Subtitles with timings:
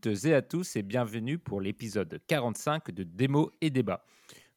[0.00, 4.04] toutes et à tous et bienvenue pour l'épisode 45 de Démo et Débat.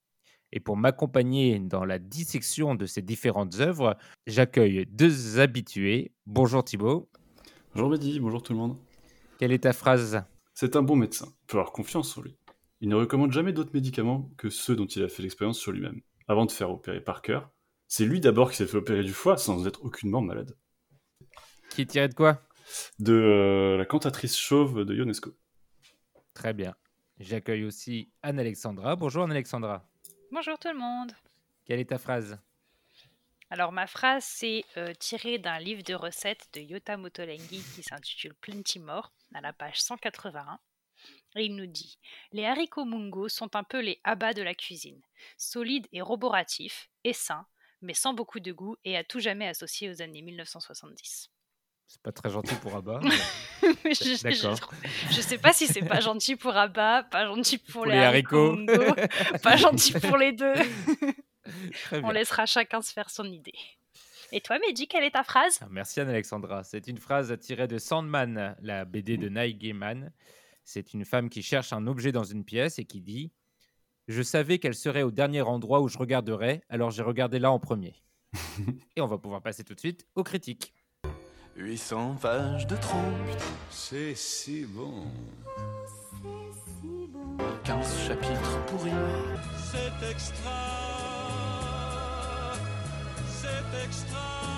[0.51, 6.13] Et pour m'accompagner dans la dissection de ces différentes œuvres, j'accueille deux habitués.
[6.25, 7.11] Bonjour Thibaut.
[7.75, 8.79] Bonjour Mehdi, bonjour tout le monde.
[9.39, 10.23] Quelle est ta phrase?
[10.55, 12.35] C'est un bon médecin, il faut avoir confiance en lui.
[12.81, 16.01] Il ne recommande jamais d'autres médicaments que ceux dont il a fait l'expérience sur lui-même.
[16.29, 17.51] Avant de faire opérer par cœur,
[17.89, 20.57] c'est lui d'abord qui s'est fait opérer du foie sans être aucunement malade.
[21.71, 22.43] Qui est tiré de quoi?
[23.01, 25.35] De euh, la cantatrice chauve de Ionesco.
[26.35, 26.77] Très bien.
[27.19, 28.95] J'accueille aussi Anne-Alexandra.
[28.95, 29.85] Bonjour Anne-Alexandra.
[30.31, 31.11] Bonjour tout le monde.
[31.65, 32.39] Quelle est ta phrase?
[33.51, 38.35] Alors ma phrase c'est euh, tirée d'un livre de recettes de Yota Motolengi qui s'intitule
[38.35, 40.61] Plenty More à la page 181.
[41.39, 41.99] Et il nous dit
[42.33, 45.01] Les haricots mungo sont un peu les abats de la cuisine,
[45.37, 47.47] solides et roboratifs, et sains,
[47.81, 51.31] mais sans beaucoup de goût et à tout jamais associés aux années 1970.
[51.87, 53.01] C'est pas très gentil pour Abba.
[53.85, 54.73] Mais je, D'accord.
[55.09, 57.93] je- je sais pas si c'est pas gentil pour Abba, pas gentil pour, Pour les,
[57.93, 58.57] les haricots, haricots.
[58.57, 58.95] mungo,
[59.43, 60.53] pas gentil pour les deux.
[62.03, 63.55] On laissera chacun se faire son idée.
[64.33, 65.59] Et toi, Mehdi, quelle est ta phrase?
[65.63, 66.63] Ah, Merci Anne-Alexandra.
[66.63, 70.13] C'est une phrase tirée de Sandman, la BD de Neil Gaiman.
[70.71, 73.33] C'est une femme qui cherche un objet dans une pièce et qui dit
[74.07, 77.59] Je savais qu'elle serait au dernier endroit où je regarderais, alors j'ai regardé là en
[77.59, 77.95] premier.
[78.97, 80.75] et on va pouvoir passer tout de suite aux critiques.
[81.57, 82.99] 800 pages de trop,
[83.71, 85.07] C'est si bon.
[87.65, 88.91] 15 chapitres pourris.
[89.73, 90.51] C'est extra.
[93.27, 94.58] C'est extra.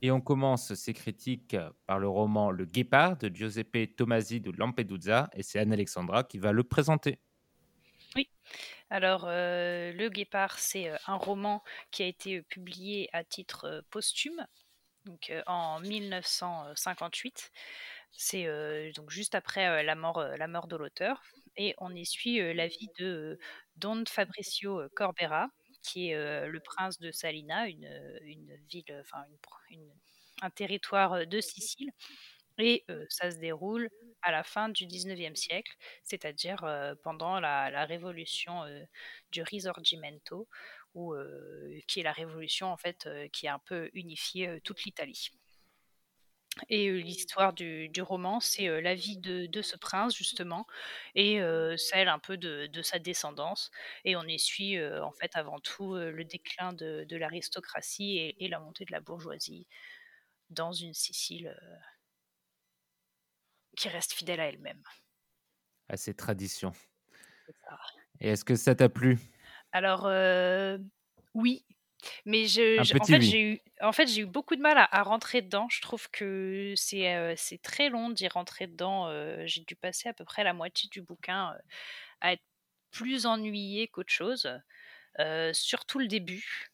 [0.00, 5.28] Et on commence ces critiques par le roman Le Guépard de Giuseppe Tomasi de Lampedusa.
[5.34, 7.18] Et c'est Anne-Alexandra qui va le présenter.
[8.90, 13.84] Alors, euh, Le Guépard, c'est euh, un roman qui a été euh, publié à titre
[13.90, 14.46] posthume,
[15.04, 17.52] donc en 1958.
[18.12, 18.46] C'est
[18.96, 21.22] donc juste après la mort, la mort de l'auteur,
[21.56, 23.38] et on y suit la vie de
[23.76, 25.50] Don Fabricio Corbera,
[25.88, 29.24] qui est le prince de Salina, une, ville, enfin
[30.42, 31.90] un territoire de Sicile,
[32.58, 33.88] et ça se déroule
[34.22, 35.72] à la fin du 19e siècle,
[36.02, 36.64] c'est-à-dire
[37.02, 38.64] pendant la, révolution
[39.32, 40.48] du Risorgimento,
[41.86, 45.30] qui est la révolution en fait qui a un peu unifié toute l'Italie.
[46.68, 50.66] Et euh, l'histoire du, du roman, c'est euh, la vie de, de ce prince justement,
[51.14, 53.70] et euh, celle un peu de, de sa descendance.
[54.04, 58.48] Et on y suit en fait avant tout le déclin de, de l'aristocratie et, et
[58.48, 59.66] la montée de la bourgeoisie
[60.50, 61.56] dans une Sicile
[63.76, 64.82] qui reste fidèle à elle-même.
[65.88, 66.72] À ces traditions.
[68.20, 69.18] Et est-ce que ça t'a plu?
[69.72, 70.08] Alors,
[71.34, 71.64] oui,
[72.26, 73.22] mais je, Un je- en fait, oui.
[73.22, 75.68] j'ai eu, en fait, j'ai eu beaucoup de mal à, à rentrer dedans.
[75.70, 79.08] Je trouve que c'est euh, c'est très long d'y rentrer dedans.
[79.08, 81.58] euh, j'ai dû passer à peu près la moitié du bouquin euh,
[82.20, 82.42] à être
[82.92, 84.50] plus ennuyée qu'autre chose,
[85.52, 86.70] surtout le début.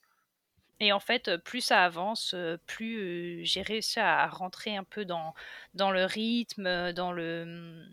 [0.81, 2.35] Et en fait, plus ça avance,
[2.67, 5.35] plus j'ai réussi à rentrer un peu dans,
[5.75, 7.87] dans le rythme, dans le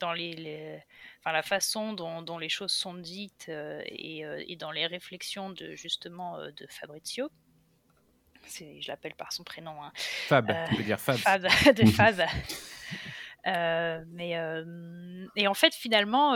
[0.00, 0.82] dans les, les-
[1.20, 4.86] enfin, la façon dont, dont les choses sont dites euh, et, euh, et dans les
[4.86, 7.30] réflexions de justement euh, de Fabrizio.
[8.46, 9.82] C'est- Je l'appelle par son prénom.
[9.82, 9.92] hein.
[9.94, 11.16] Fab, tu peux dire Fab.
[11.16, 11.42] Fab,
[11.76, 12.20] de Fab.
[13.44, 14.30] Mais
[15.36, 16.34] et en fait finalement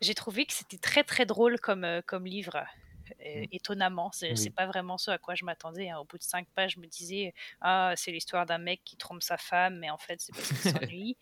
[0.00, 2.64] j'ai trouvé que c'était très très drôle comme comme livre
[3.24, 4.50] Euh, étonnamment c'est Oui.
[4.50, 5.98] pas vraiment ce à quoi je m'attendais hein.
[5.98, 9.22] au bout de cinq pages je me disais ah c'est l'histoire d'un mec qui trompe
[9.22, 10.56] sa femme mais en fait c'est parce qu'il
[10.90, 11.16] s'ennuie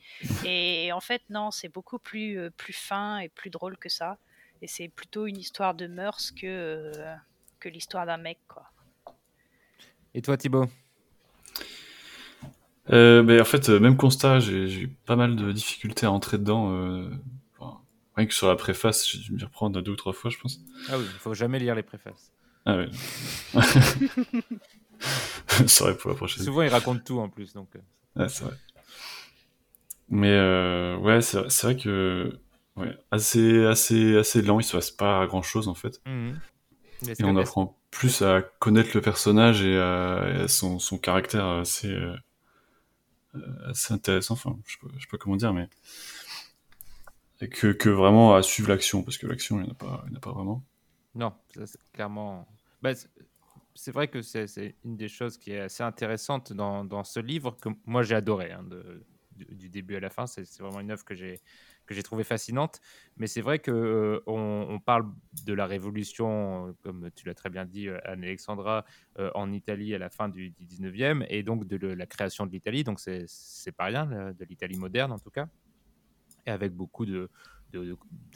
[0.44, 4.18] et, en fait non c'est beaucoup plus euh, plus fin et plus drôle que ça
[4.62, 7.14] et c'est plutôt une histoire de mœurs que euh,
[7.60, 8.70] que l'histoire d'un mec quoi
[10.14, 10.66] Et toi, Thibaut?
[12.90, 16.38] Euh, ben, en fait, même constat, j'ai j'ai eu pas mal de difficultés à entrer
[16.38, 16.70] dedans.
[18.16, 20.58] Rien que sur la préface, j'ai dû m'y reprendre deux ou trois fois, je pense.
[20.88, 22.32] Ah oui, il faut jamais lire les préfaces.
[22.66, 22.88] Ah ouais.
[25.66, 26.44] Ça aurait pour la prochaine.
[26.44, 27.52] Souvent, ils racontent tout en plus.
[27.52, 27.80] Donc, euh,
[28.16, 28.54] Ouais, c'est vrai.
[30.08, 32.38] Mais euh, ouais, c'est vrai- c'est vrai que
[32.76, 36.00] ouais, assez, assez, assez lent, il se passe pas grand chose en fait.
[37.08, 40.98] est-ce Et on apprend plus à connaître le personnage et à, et à son, son
[40.98, 42.14] caractère assez, euh,
[43.34, 44.34] euh, assez intéressant.
[44.34, 45.68] Enfin, je sais, pas, je sais pas comment dire, mais
[47.40, 50.32] et que, vraiment à suivre l'action, parce que l'action, il n'y en, en a pas
[50.32, 50.64] vraiment.
[51.14, 52.46] Non, c'est clairement.
[52.82, 53.08] Bah, c'est-
[53.92, 57.68] vrai que c'est une des choses qui est assez intéressante dans, dans ce livre que
[57.86, 60.26] moi j'ai adoré hein, de- du, début à la fin.
[60.26, 61.40] C'est vraiment une œuvre que j'ai
[61.86, 62.80] que j'ai trouvé fascinante.
[63.18, 64.20] Mais c'est vrai que euh,
[64.80, 65.12] parle
[65.44, 68.84] de la révolution, comme tu l'as très bien dit, euh, Anne-Alexandra,
[69.18, 72.52] euh, en Italie à la fin du, du 19e, et donc de la création de
[72.52, 72.84] l'Italie.
[72.84, 75.48] Donc c'est pas rien, de l'Italie moderne en tout cas,
[76.46, 77.28] et avec beaucoup de,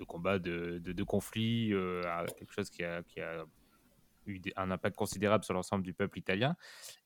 [0.06, 2.02] combats, de, conflits, euh,
[2.37, 3.02] quelque chose qui a,
[4.26, 6.56] eu un impact considérable sur l'ensemble du peuple italien.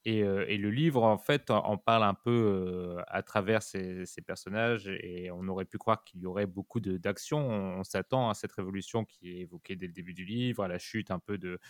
[0.05, 4.89] Et, euh, le livre, en fait, en, parle un peu euh, à travers ces, personnages.
[4.89, 7.39] Et on aurait pu croire qu'il y aurait beaucoup de- d'action.
[7.39, 10.79] On, s'attend à cette révolution qui est évoquée dès le début du livre, à la
[10.79, 11.61] chute un peu de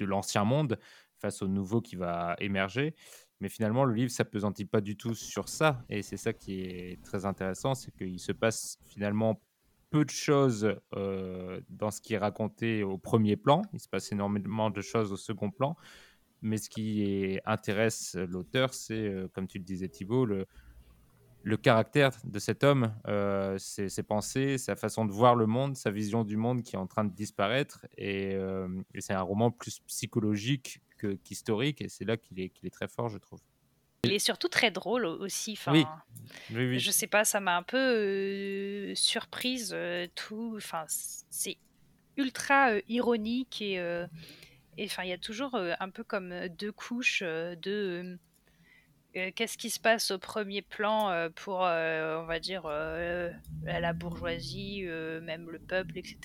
[0.00, 0.78] l'ancien monde
[1.24, 2.94] face au nouveau qui va émerger.
[3.40, 5.84] Mais finalement, le livre s'apesantit pas du tout sur ça.
[5.88, 9.40] Et c'est ça qui est très intéressant, c'est qu'il se passe finalement
[9.94, 13.62] peu de choses euh, dans ce qui est raconté au premier plan.
[13.72, 15.76] Il se passe énormément de choses au second plan.
[16.42, 20.46] Mais ce qui intéresse l'auteur, c'est, euh, comme tu le disais Thibault, le,
[21.62, 26.24] caractère de cet homme, euh, ses, pensées, sa façon de voir le monde, sa vision
[26.24, 27.86] du monde qui est en train de disparaître.
[27.96, 28.36] Et
[28.98, 31.80] c'est un roman plus psychologique que- qu'historique.
[31.82, 33.40] et c'est là qu'il est, qu'il est très fort, je trouve.
[34.04, 35.52] Il est surtout très drôle au- aussi.
[35.52, 35.84] Enfin, Oui.
[36.50, 36.78] Oui, oui.
[36.78, 40.54] Je sais pas, ça m'a un peu euh, surprise euh, tout.
[40.56, 41.56] Enfin, c'est
[42.16, 44.06] ultra euh, ironique et euh,
[44.76, 48.18] et, enfin il y a toujours euh, un peu comme deux couches euh, de
[49.36, 53.30] qu'est-ce qui se passe au premier plan pour euh, on va dire euh,
[53.64, 56.18] la bourgeoisie, euh, même le peuple, etc.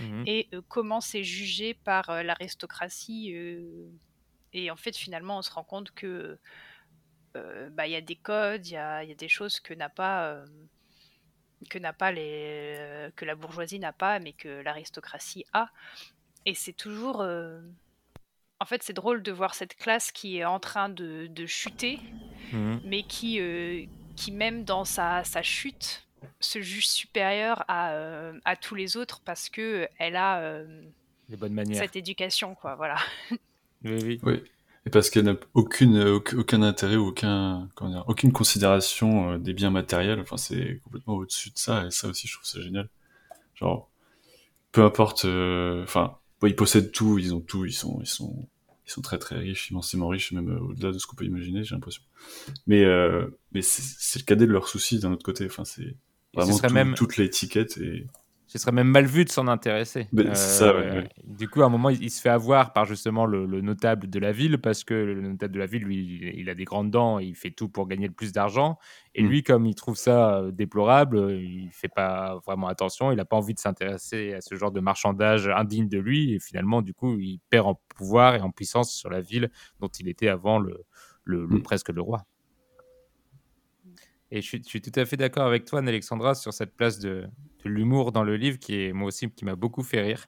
[0.00, 0.24] Mhm.
[0.26, 3.32] Et euh, comment c'est jugé par euh, l'aristocratie.
[4.56, 6.38] Et en fait, finalement, on se rend compte que
[7.36, 9.74] euh, bah, il y a des codes, il y a, y a des choses que
[9.74, 10.46] n'a pas euh,
[11.70, 15.68] que n'a pas les euh, que la bourgeoisie n'a pas, mais que l'aristocratie a.
[16.46, 17.20] Et c'est toujours
[18.58, 22.00] en fait, c'est drôle de voir cette classe qui est en train de, de chuter,
[22.52, 22.80] Mhm.
[22.84, 23.40] mais qui,
[24.14, 26.06] qui même dans sa, sa chute,
[26.40, 30.82] se juge supérieure à, euh, à tous les autres parce que elle a euh,
[31.28, 31.82] Les bonnes manières.
[31.82, 32.76] cette éducation, quoi.
[32.76, 32.96] Voilà.
[33.84, 34.20] Oui, oui.
[34.22, 34.42] Oui.
[34.86, 39.70] Et parce qu'elle n'a aucune, aucun, intérêt, aucun, comment dire, aucune considération euh, des biens
[39.70, 40.20] matériels.
[40.20, 41.86] Enfin, c'est complètement au-dessus de ça.
[41.86, 42.88] Et ça aussi, je trouve ça génial.
[43.54, 43.90] Genre,
[44.72, 45.24] peu importe.
[45.24, 48.48] euh, Enfin, bon, ils possèdent tout, ils ont tout, ils sont, ils sont,
[48.86, 51.64] ils sont très très riches, immensément riches, même euh, au-delà de ce qu'on peut imaginer,
[51.64, 52.02] j'ai l'impression.
[52.68, 55.46] Mais, euh, mais c'est le cadet de leurs soucis d'un autre côté.
[55.46, 55.96] Enfin, c'est
[56.34, 58.06] vraiment tout- même- toute l'étiquette et
[58.48, 60.06] ce serait même mal vu de s'en intéresser.
[60.12, 61.08] Ben, c'est ça, ouais, ouais.
[61.24, 64.08] Du coup, à un moment, il, il se fait avoir par justement le, le notable
[64.08, 66.64] de la ville, parce que le notable de la ville, lui, il, il a des
[66.64, 68.78] grandes dents, et il fait tout pour gagner le plus d'argent.
[69.16, 69.28] Et Mm.
[69.28, 73.24] lui, comme il trouve ça euh, déplorable, euh, il fait pas vraiment attention, il n'a
[73.24, 76.94] pas envie de s'intéresser à ce genre de marchandage indigne de lui, et finalement, du
[76.94, 79.50] coup, il perd en pouvoir et en puissance sur la ville
[79.80, 80.84] dont il était avant le,
[81.24, 81.62] le- le- Mm.
[81.62, 82.24] presque le roi.
[84.32, 86.98] Et je suis, je suis tout à fait d'accord avec toi, Alexandra, sur cette place
[86.98, 87.28] de
[87.66, 90.26] l'humour dans le livre qui est moi aussi qui m'a beaucoup fait rire.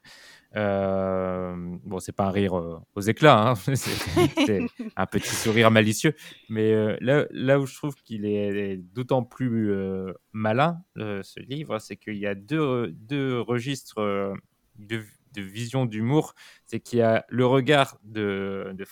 [0.55, 1.53] Euh,
[1.83, 4.65] bon, c'est pas un rire euh, aux éclats, hein, c'est
[4.95, 6.15] un petit sourire malicieux,
[6.49, 11.77] mais euh, là, là où je trouve qu'il est d'autant plus euh, malin, ce livre,
[11.79, 14.33] c'est qu'il y a deux, deux registres
[14.77, 15.03] de,
[15.37, 16.33] vision d'humour.
[16.65, 18.85] C'est qu'il y a le regard de, de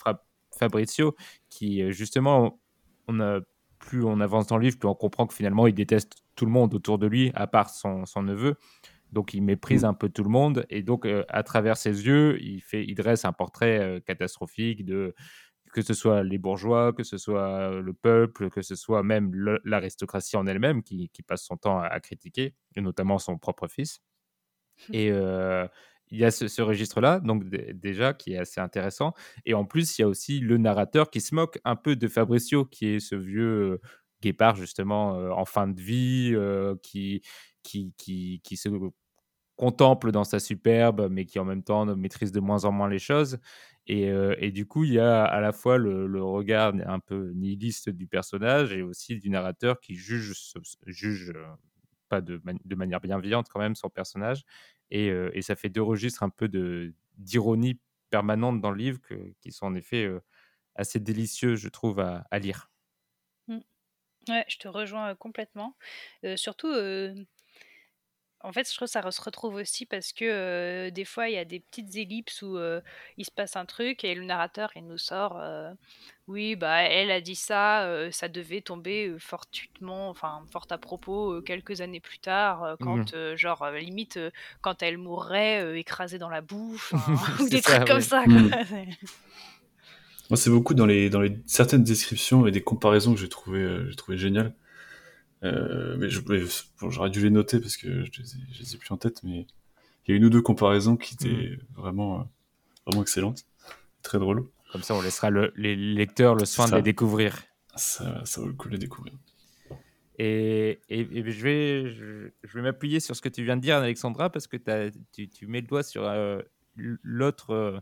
[0.56, 1.14] Fabrizio
[1.50, 2.58] qui, justement,
[3.08, 3.40] on a
[3.78, 6.50] plus on avance dans le livre, plus on comprend que finalement il déteste tout le
[6.52, 8.56] monde autour de lui, à part son, son neveu.
[9.12, 10.66] Donc il méprise un peu tout le monde.
[10.70, 14.84] Et donc, euh, à travers ses yeux, il, fait, il dresse un portrait euh, catastrophique
[14.84, 15.14] de
[15.72, 19.32] que ce soit les bourgeois, que ce soit le peuple, que ce soit même
[19.64, 23.68] l'aristocratie en elle-même qui, qui passe son temps à, à critiquer, et notamment son propre
[23.68, 24.00] fils.
[24.92, 25.66] Et euh,
[26.10, 29.14] il y a ce, registre-là, donc dé- déjà, qui est assez intéressant.
[29.44, 32.08] Et en plus, il y a aussi le narrateur qui se moque un peu de
[32.08, 33.80] Fabricio, qui est ce vieux euh,
[34.22, 37.22] guépard, justement, euh, en fin de vie, euh, qui,
[37.62, 38.68] qui, qui, se
[39.56, 42.98] contemple dans sa superbe, mais qui en même temps maîtrise de moins en moins les
[42.98, 43.38] choses.
[43.86, 47.88] Et, et du coup, il y a à la fois le, regard un peu nihiliste
[47.88, 50.34] du personnage et aussi du narrateur qui juge,
[50.86, 51.32] juge
[52.08, 52.40] pas de,
[52.74, 54.44] manière bienveillante quand même son personnage.
[54.90, 56.48] Et, ça fait deux registres un peu
[57.16, 57.80] d'ironie
[58.10, 59.00] permanente dans le livre
[59.40, 60.08] qui sont en effet
[60.74, 62.70] assez délicieux, je trouve, à, lire.
[63.48, 63.58] Mmh.
[64.28, 65.76] Ouais, je te rejoins complètement.
[66.36, 66.72] Surtout,
[68.44, 71.34] en fait, je trouve que ça se retrouve aussi parce que euh, des fois, il
[71.34, 72.80] y a des petites ellipses où euh,
[73.16, 75.72] il se passe un truc et le narrateur, il nous sort euh,
[76.28, 81.32] Oui, bah, elle a dit ça, euh, ça devait tomber fortuitement, enfin, fort à propos,
[81.32, 84.30] euh, quelques années plus tard, euh, quand, genre, euh, limite, euh,
[84.60, 86.98] quand elle mourrait euh, écrasée dans la boue, enfin,
[87.40, 88.24] ou C'est des ça, trucs comme ça.
[88.24, 88.50] Mm.
[90.30, 93.60] Moi, c'est beaucoup dans les, dans les certaines descriptions et des comparaisons que j'ai trouvé,
[93.60, 94.54] euh, j'ai trouvé géniales.
[95.44, 98.90] Euh, mais j'aurais dû les noter parce que je les, ai, je les ai plus
[98.92, 99.46] en tête, mais
[100.06, 102.24] il y a une ou deux comparaisons qui étaient vraiment, euh,
[102.86, 103.46] vraiment excellentes,
[104.02, 104.44] très drôles.
[104.72, 107.42] Comme ça, on laissera le- les lecteurs le soin de les découvrir.
[107.76, 109.14] Ça, ça vaut le coup de les découvrir.
[110.18, 113.62] Et, et- et je vais, je, je vais m'appuyer sur ce que tu viens de
[113.62, 116.40] dire, Alexandra, parce que t'as- tu, tu mets le doigt sur euh,
[116.76, 117.80] l'autre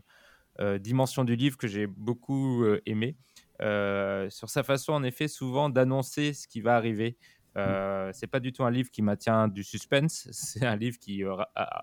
[0.79, 3.15] dimension du livre que j'ai beaucoup euh, aimé.
[3.61, 7.17] Euh, sur sa façon, en effet, souvent d'annoncer ce qui va arriver.
[7.57, 11.23] Euh, c'est pas du tout un livre qui maintient du suspense, c'est un livre qui
[11.23, 11.35] euh,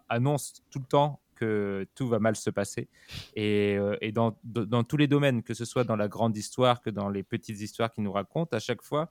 [0.09, 2.89] annonce tout le temps que tout va mal se passer.
[3.35, 7.09] Et, euh, dans, tous les domaines, que ce soit dans la grande histoire que dans
[7.09, 9.11] les petites histoires qu'il nous raconte, à chaque fois,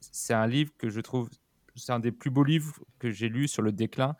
[0.00, 1.28] c'est un livre que je trouve,
[1.74, 4.14] c'est un des plus beaux livres que j'ai lu sur le déclin.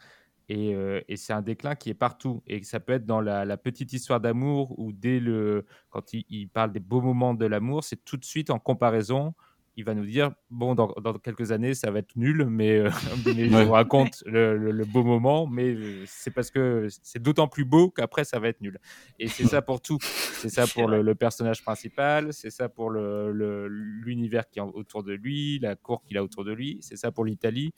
[0.48, 0.74] Et,
[1.16, 2.42] c'est un déclin qui est partout.
[2.46, 6.72] Et ça peut être dans la, petite histoire d'amour ou dès le, quand il parle
[6.72, 9.34] des beaux moments de l'amour, c'est tout de suite en comparaison.
[9.80, 12.90] Il va nous dire bon, dans, dans quelques années, ça va être nul, mais, euh,
[13.26, 15.46] mais je vous raconte le, le- le beau moment.
[15.46, 18.80] Mais euh, c'est parce que c'est d'autant plus beau qu'après, ça va être nul.
[19.20, 19.98] Et c'est ça pour tout.
[20.02, 25.58] C'est ça pour le, personnage principal, c'est ça pour l'univers qui est autour de lui,
[25.60, 27.70] la cour qu'il a autour de lui, c'est ça pour l'Italie.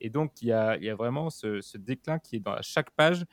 [0.00, 2.52] Et donc, il y a, il y a vraiment ce, ce déclin qui est dans
[2.52, 3.24] à chaque page,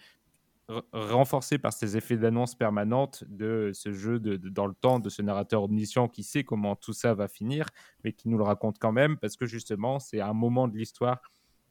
[0.93, 5.09] renforcé par ces effets d'annonce permanente de ce jeu de, de- dans le temps de
[5.09, 7.65] ce narrateur omniscient qui sait comment tout ça va finir,
[8.03, 11.21] mais qui nous le raconte quand même, parce que justement, c'est un moment de l'histoire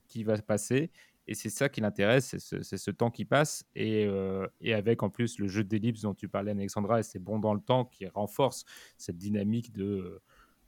[0.08, 0.90] qui va se passer.
[1.28, 3.64] Et c'est ça qui l'intéresse, c'est ce, temps qui passe.
[3.76, 7.20] Et, euh, et avec en plus le jeu d'ellipse dont tu parlais, Alexandra, et c'est
[7.20, 8.64] bon dans le temps qui renforce
[8.98, 10.20] cette dynamique de,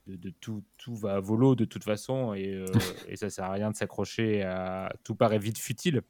[0.07, 2.33] de, de tout, tout va à volo de toute façon.
[2.33, 2.65] Et, euh,
[3.09, 4.93] et ça sert à rien de s'accrocher à.
[5.03, 6.01] Tout paraît vite futile.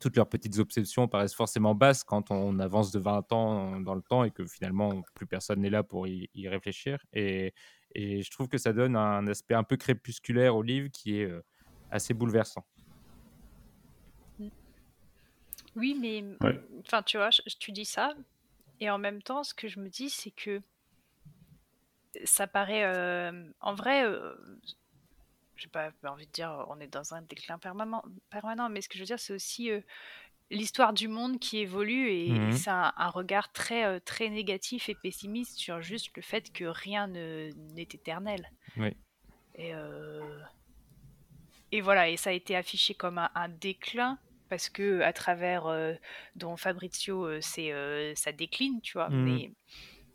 [0.00, 4.02] Toutes leurs petites obsessions paraissent forcément basses quand on avance de 20 ans dans le
[4.02, 6.98] temps et que finalement plus personne n'est là pour y, y réfléchir.
[7.12, 7.52] Et,
[7.94, 11.24] et je trouve que ça donne un aspect un peu crépusculaire au livre qui est
[11.24, 11.42] euh,
[11.90, 12.64] assez bouleversant.
[15.76, 16.60] Oui, mais Ouais.
[16.80, 18.14] enfin, tu vois, je- tu dis ça,
[18.80, 20.60] et en même temps, ce que je me dis, c'est que
[22.24, 24.34] ça paraît, euh, en vrai, euh,
[25.58, 28.94] j'ai pas envie de dire, on est dans un déclin permanent, permanent, mais ce que
[28.96, 29.80] je veux dire, c'est aussi euh,
[30.50, 32.52] l'histoire du monde qui évolue, et Mhm.
[32.52, 36.64] c'est un, un regard très, euh, très négatif et pessimiste sur juste le fait que
[36.64, 38.48] rien ne- n'est éternel.
[38.76, 38.96] Oui.
[39.56, 40.40] Et, euh,
[41.72, 45.66] et voilà, et ça a été affiché comme un, un déclin parce que à travers
[45.66, 45.92] euh,
[46.36, 47.72] dont Fabrizio, c'est
[48.16, 49.10] ça décline, tu vois.
[49.10, 49.50] Mais,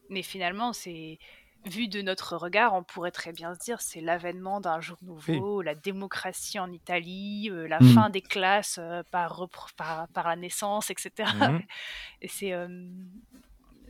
[0.09, 1.19] mais finalement, c'est
[1.65, 5.61] vu de notre regard, on pourrait très bien se dire c'est l'avènement d'un jour nouveau,
[5.61, 7.93] la démocratie en Italie, euh, la Mhm.
[7.93, 11.31] fin des classes euh, par, repr- par par la naissance, etc.
[11.33, 11.61] Mhm.
[12.21, 12.67] Et c'est euh,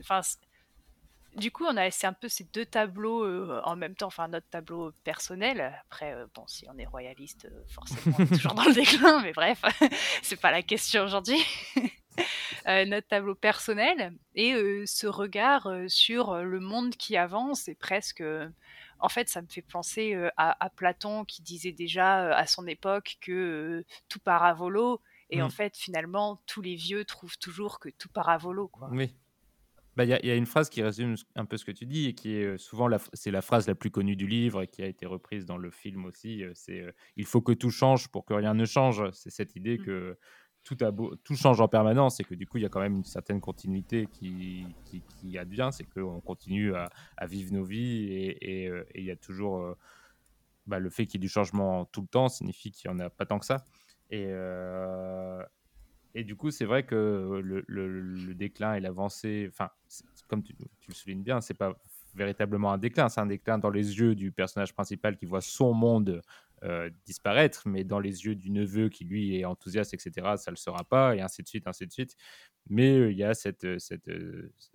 [0.00, 0.20] enfin
[1.36, 3.26] du coup, on a c'est un peu ces deux tableaux
[3.64, 5.74] en même temps, enfin notre tableau personnel.
[5.86, 9.60] Après, bon, si on est royaliste, forcément, on est toujours dans le déclin, mais bref,
[10.22, 11.44] c'est pas la question aujourd'hui.
[12.66, 17.74] Euh, notre tableau personnel et euh, ce regard euh, sur le monde qui avance et
[17.74, 18.22] presque.
[19.00, 23.16] en fait, ça me fait penser à, à Platon qui disait déjà à son époque
[23.20, 25.00] que tout part à volo.
[25.30, 25.50] Et en Mm.
[25.50, 28.68] fait, finalement, tous les vieux trouvent toujours que tout part à volo.
[28.68, 28.88] Quoi.
[28.92, 29.14] Oui.
[29.96, 31.70] Bah, Il y, a- il y a une phrase qui résume un peu ce que
[31.70, 34.62] tu dis et qui est souvent la, c'est la phrase la plus connue du livre
[34.62, 36.42] et qui a été reprise dans le film aussi.
[36.54, 39.10] C'est euh, il faut que tout change pour que rien ne change.
[39.12, 39.84] C'est cette idée Mm.
[39.84, 40.18] que
[40.64, 43.40] tout, change en permanence et que du coup il y a quand même une certaine
[43.40, 44.66] continuité qui,
[45.20, 45.70] qui, advient.
[45.72, 46.88] C'est qu'on continue à,
[47.26, 49.76] vivre nos vies et, euh, il y a toujours euh,
[50.66, 53.00] bah, le fait qu'il y ait du changement tout le temps signifie qu'il n'y en
[53.00, 53.64] a pas tant que ça.
[54.10, 55.42] Et, euh,
[56.14, 59.70] et du coup, c'est vrai que le, déclin et l'avancée, enfin,
[60.28, 61.74] comme tu, tu le soulignes bien, c'est pas
[62.14, 65.72] véritablement un déclin, c'est un déclin dans les yeux du personnage principal qui voit son
[65.72, 66.22] monde
[66.64, 70.52] euh, disparaître, mais dans les yeux du neveu qui lui est enthousiaste, etc., ça ne
[70.52, 72.16] le sera pas, et ainsi de suite, ainsi de suite.
[72.70, 74.08] Mais euh, il y a cette, euh, cette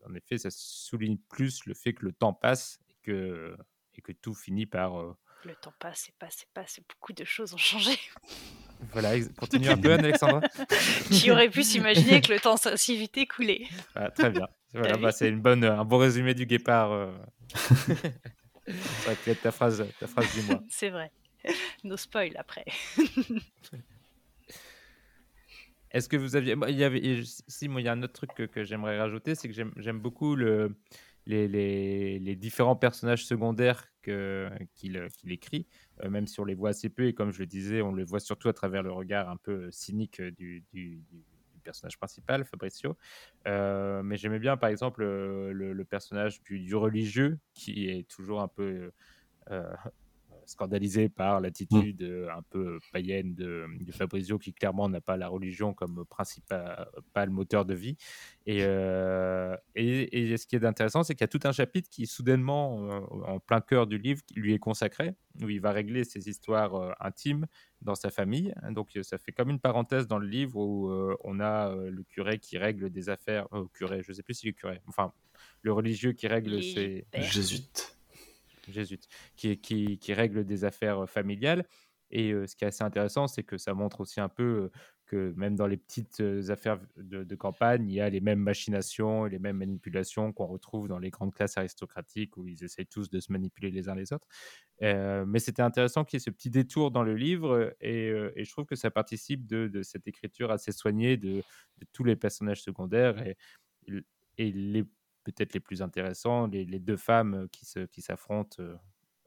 [0.05, 3.58] en effet, ça souligne plus le fait que le temps passe et que,
[3.96, 5.01] et que tout finit par,
[5.46, 7.98] Le temps passe et passe et passe et beaucoup de choses ont changé.
[8.91, 10.41] voilà, continue un peu, Anne-Alexandra.
[11.10, 14.48] Qui aurait pu s'imaginer que le temps s'est si vite écoulé Ah, très bien.
[14.72, 16.91] Voilà, bah, c'est une bonne, un bon résumé du guépard.
[16.91, 17.12] euh.
[18.75, 20.62] ça pu être ta phrase, ta phrase du mois.
[20.69, 21.12] C'est vrai.
[21.84, 22.65] No spoil après.
[25.91, 26.55] Est-ce que vous aviez.
[26.67, 27.24] Il y avait...
[27.48, 30.36] Si, moi, il y a un autre truc que, j'aimerais rajouter, c'est que j'aime beaucoup
[30.36, 30.75] le...
[31.25, 35.67] les, différents personnages secondaires qu'il écrit,
[36.03, 38.03] euh, même si on les voit assez peu, et comme je le disais, on les
[38.03, 41.03] voit surtout à travers le regard un peu cynique du, du-
[41.69, 42.98] personnage principal, Fabricio.
[43.48, 48.48] Euh, mais j'aimais bien, par exemple, euh, le, personnage du, religieux, qui est toujours un
[48.48, 48.91] peu.
[49.51, 49.74] euh,
[50.49, 55.27] scandalisé par l'attitude euh, un peu païenne de, de Fabrizio, qui clairement n'a pas la
[55.27, 57.95] religion comme principal moteur de vie.
[58.45, 61.89] Et, euh, et, et ce qui est intéressant, c'est qu'il y a tout un chapitre
[61.89, 66.03] qui, soudainement, euh, en plein cœur du livre, lui est consacré, où il va régler
[66.03, 67.45] ses histoires euh, intimes
[67.81, 68.53] dans sa famille.
[68.71, 71.89] Donc, euh, ça fait comme une parenthèse dans le livre où euh, on a euh,
[71.91, 73.47] le curé qui règle des affaires.
[73.53, 74.81] euh, curé, je ne sais plus si le curé.
[74.87, 75.13] Enfin,
[75.61, 77.05] le religieux qui règle Les ses.
[77.11, 77.23] pères.
[78.71, 78.99] Jésus,
[79.35, 81.65] qui, règle des affaires euh, familiales.
[82.11, 84.71] Et euh, ce qui est assez intéressant, c'est que ça montre aussi un peu euh,
[85.05, 89.39] que même dans les petites affaires de, campagne, il y a les mêmes machinations les
[89.39, 93.31] mêmes manipulations qu'on retrouve dans les grandes classes aristocratiques où ils essayent tous de se
[93.31, 94.27] manipuler les uns les autres.
[94.81, 98.65] Mais c'était intéressant qu'il y ait ce petit détour dans le livre et, je trouve
[98.65, 101.41] que ça participe de, cette écriture assez soignée de,
[101.91, 103.15] tous les personnages secondaires
[104.38, 104.85] et les
[105.23, 108.75] peut-être les plus intéressants, les, les deux femmes qui se- qui s'affrontent euh,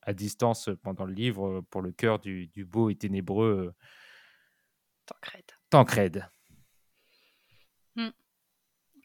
[0.02, 3.72] à distance pendant le livre euh, pour le cœur du, du beau et ténébreux euh,
[5.06, 5.52] Tancred.
[5.70, 6.30] Tancred.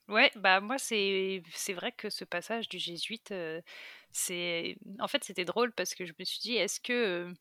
[0.08, 3.62] Ouais, bah moi c'est c'est vrai que ce passage du jésuite, euh,
[4.14, 7.34] c'est en fait c'était drôle parce que je me suis dit est-ce que euh,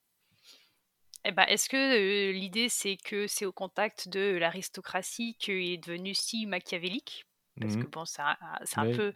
[1.24, 5.76] eh ben, est-ce que euh, l'idée c'est que c'est au contact de l'aristocratie qu'il est
[5.76, 7.26] devenu si machiavélique?
[7.60, 7.90] Parce que Mhm.
[7.90, 9.12] bon c'est un, peu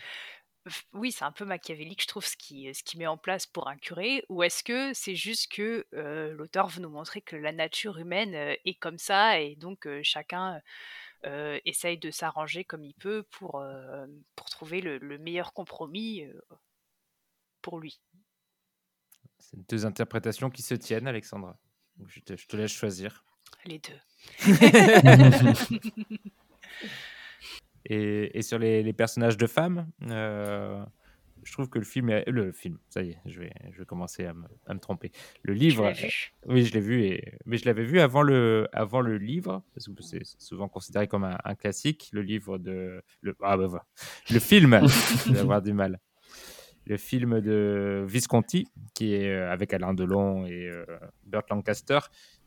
[0.92, 3.68] oui c'est un peu machiavélique je trouve ce qui ce qui met en place pour
[3.68, 7.53] un curé ou est-ce que c'est juste que euh, l'auteur veut nous montrer que la
[7.53, 10.61] nature humaine euh, est comme ça et donc euh, chacun
[11.66, 13.62] essaye de s'arranger comme il peut pour,
[14.37, 16.24] pour trouver le, le meilleur compromis
[17.61, 18.00] pour lui.
[19.38, 21.59] C'est deux interprétations qui se tiennent, Alexandra.
[22.07, 23.22] Je te, je te laisse choisir.
[23.66, 24.00] Les deux.
[27.90, 30.81] Et, et sur les, les personnages de femmes, euh,
[31.42, 33.85] je trouve que le film, est, le film, ça y est, je vais, je vais
[33.85, 35.11] commencer à me, à me tromper.
[35.42, 35.92] Le livre,
[36.46, 37.35] Oui, je l'ai vu, et...
[37.46, 41.24] mais je l'avais vu avant le, avant le livre, parce que c'est souvent considéré comme
[41.24, 43.03] un, un classique, le livre de...
[43.22, 43.37] Le...
[43.42, 43.85] Ah bah voilà.
[44.31, 44.81] Le film,
[45.26, 45.98] je vais avoir du mal.
[46.87, 50.85] Le film de Visconti, qui est euh, avec Alain Delon et euh,
[51.24, 51.98] Burt Lancaster,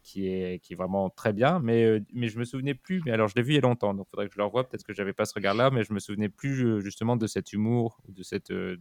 [0.04, 3.42] qui est, vraiment très bien, mais, mais je me souvenais plus, mais alors je l'ai
[3.42, 5.14] vu il y a longtemps, donc il faudrait que je le revoie, peut-être que j'avais
[5.14, 8.76] pas ce regard-là, mais je me souvenais plus justement de cet humour, de, ce,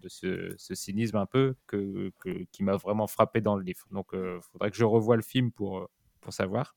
[0.59, 1.55] cynisme un peu
[2.51, 3.87] qui m'a vraiment frappé dans le livre.
[3.93, 5.89] Donc il faudrait que je revoie le film pour,
[6.31, 6.75] savoir.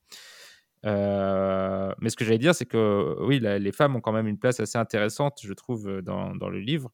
[0.84, 4.60] Mais ce que j'allais dire, c'est que oui, les femmes ont quand même une place
[4.60, 6.92] assez intéressante, je trouve, dans, le livre.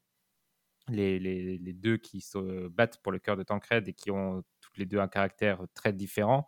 [0.88, 4.79] Les- les deux qui se battent pour le cœur de Tancred et qui ont toutes
[4.79, 6.47] les deux un caractère très différent.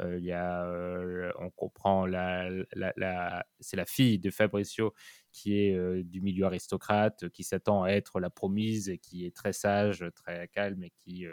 [0.00, 4.92] Euh, il y a, euh, on comprend, la, la- c'est la fille de Fabricio
[5.32, 9.52] qui est euh, du milieu aristocrate, qui s'attend à être la promise, qui est très
[9.52, 11.26] sage, très calme et qui,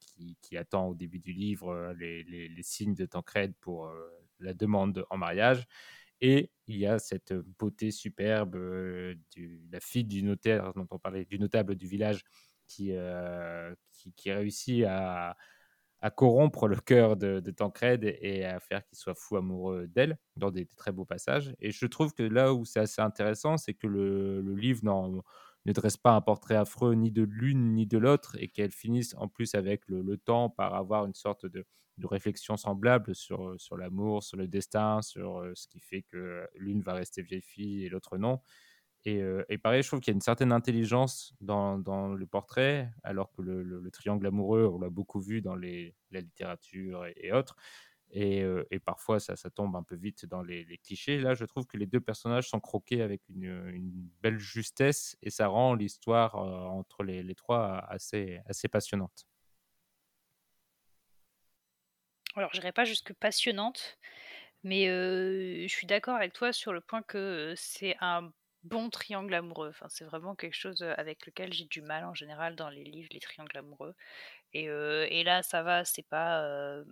[0.00, 3.90] qui, qui attend au début du livre les, les- signes de Tancred pour
[4.40, 5.66] la demande en mariage.
[6.20, 9.18] Et il y a cette beauté superbe de
[9.70, 12.22] la fille du notaire dont on parlait, du notable du village,
[12.66, 12.92] qui,
[14.16, 15.36] qui réussit à,
[16.00, 20.50] à corrompre le cœur de, Tancred et, à faire qu'il soit fou amoureux d'elle dans
[20.50, 21.54] des très beaux passages.
[21.60, 25.96] Et je trouve que là où c'est assez intéressant, c'est que le, livre ne dresse
[25.96, 29.54] pas un portrait affreux ni de l'une ni de l'autre et qu'elle finisse en plus
[29.54, 31.64] avec le, temps par avoir une sorte de,
[31.98, 36.46] de réflexion semblable sur, sur l'amour, sur le destin, sur euh, ce qui fait que
[36.54, 38.40] l'une va rester vieille fille et l'autre non.
[39.08, 43.40] Et, pareil, je trouve qu'il y a une certaine intelligence dans, le portrait, alors que
[43.40, 47.54] le, le- le triangle amoureux, on l'a beaucoup vu dans la littérature et, autres.
[48.10, 48.44] Et,
[48.84, 51.20] parfois, ça, tombe un peu vite dans les, clichés.
[51.20, 55.46] Là, je trouve que les deux personnages sont croqués avec une, belle justesse et ça
[55.46, 58.42] rend l'histoire entre les, trois assez,
[58.72, 59.24] passionnante.
[62.34, 63.98] Alors, je dirais pas jusque passionnante,
[64.64, 64.86] mais
[65.68, 68.32] je suis d'accord avec toi sur le point que c'est un
[68.66, 69.70] bon triangle amoureux.
[69.70, 73.08] Enfin, c'est vraiment quelque chose avec lequel j'ai du mal en général dans les livres,
[73.12, 73.94] les triangles amoureux.
[74.54, 76.42] Et, euh, et là, ça va, c'est pas.
[76.44, 76.84] euh,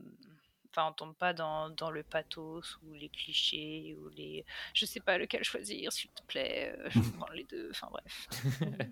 [0.77, 4.45] Enfin, on tombe pas dans, dans le pathos ou les clichés ou les.
[4.75, 6.77] Je sais pas lequel choisir, s'il te plaît.
[6.91, 7.71] Je prendre les deux.
[7.71, 8.29] Enfin, bref.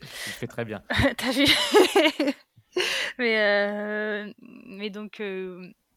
[0.00, 0.82] Tu fais très bien.
[1.16, 1.46] T'as vu?
[3.18, 5.22] Mais, euh, mais donc,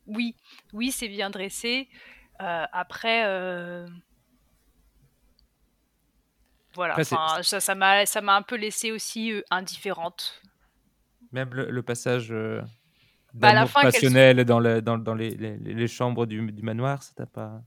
[0.08, 0.36] oui,
[0.74, 1.90] oui, c'est bien dressé.
[2.38, 3.26] Après,
[6.76, 10.42] voilà, Après, ça ça m'a ça m'a un peu laissé aussi euh, indifférente.
[11.32, 12.62] Même le, le passage euh,
[13.34, 16.64] Bah, la d'amour fin, passionnel dans, le, dans, dans les, les, les chambres du, du
[16.64, 17.62] manoir, ça t'a pas...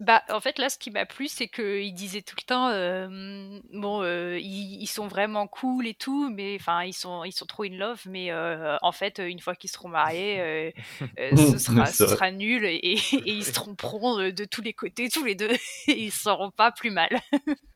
[0.00, 3.58] Bah, en fait, là, ce qui m'a plu, c'est qu'il disait tout le temps, euh,
[3.72, 7.46] bon, euh, ils, ils sont vraiment cool et tout, mais enfin, ils sont, ils sont
[7.46, 10.70] trop in love, mais euh, en fait, une fois qu'ils seront mariés, euh,
[11.18, 15.08] euh, ce, sera, ce nul et, et ils se tromperont de, de tous les côtés,
[15.08, 15.52] tous les deux,
[15.88, 17.10] et ils seront pas plus mal.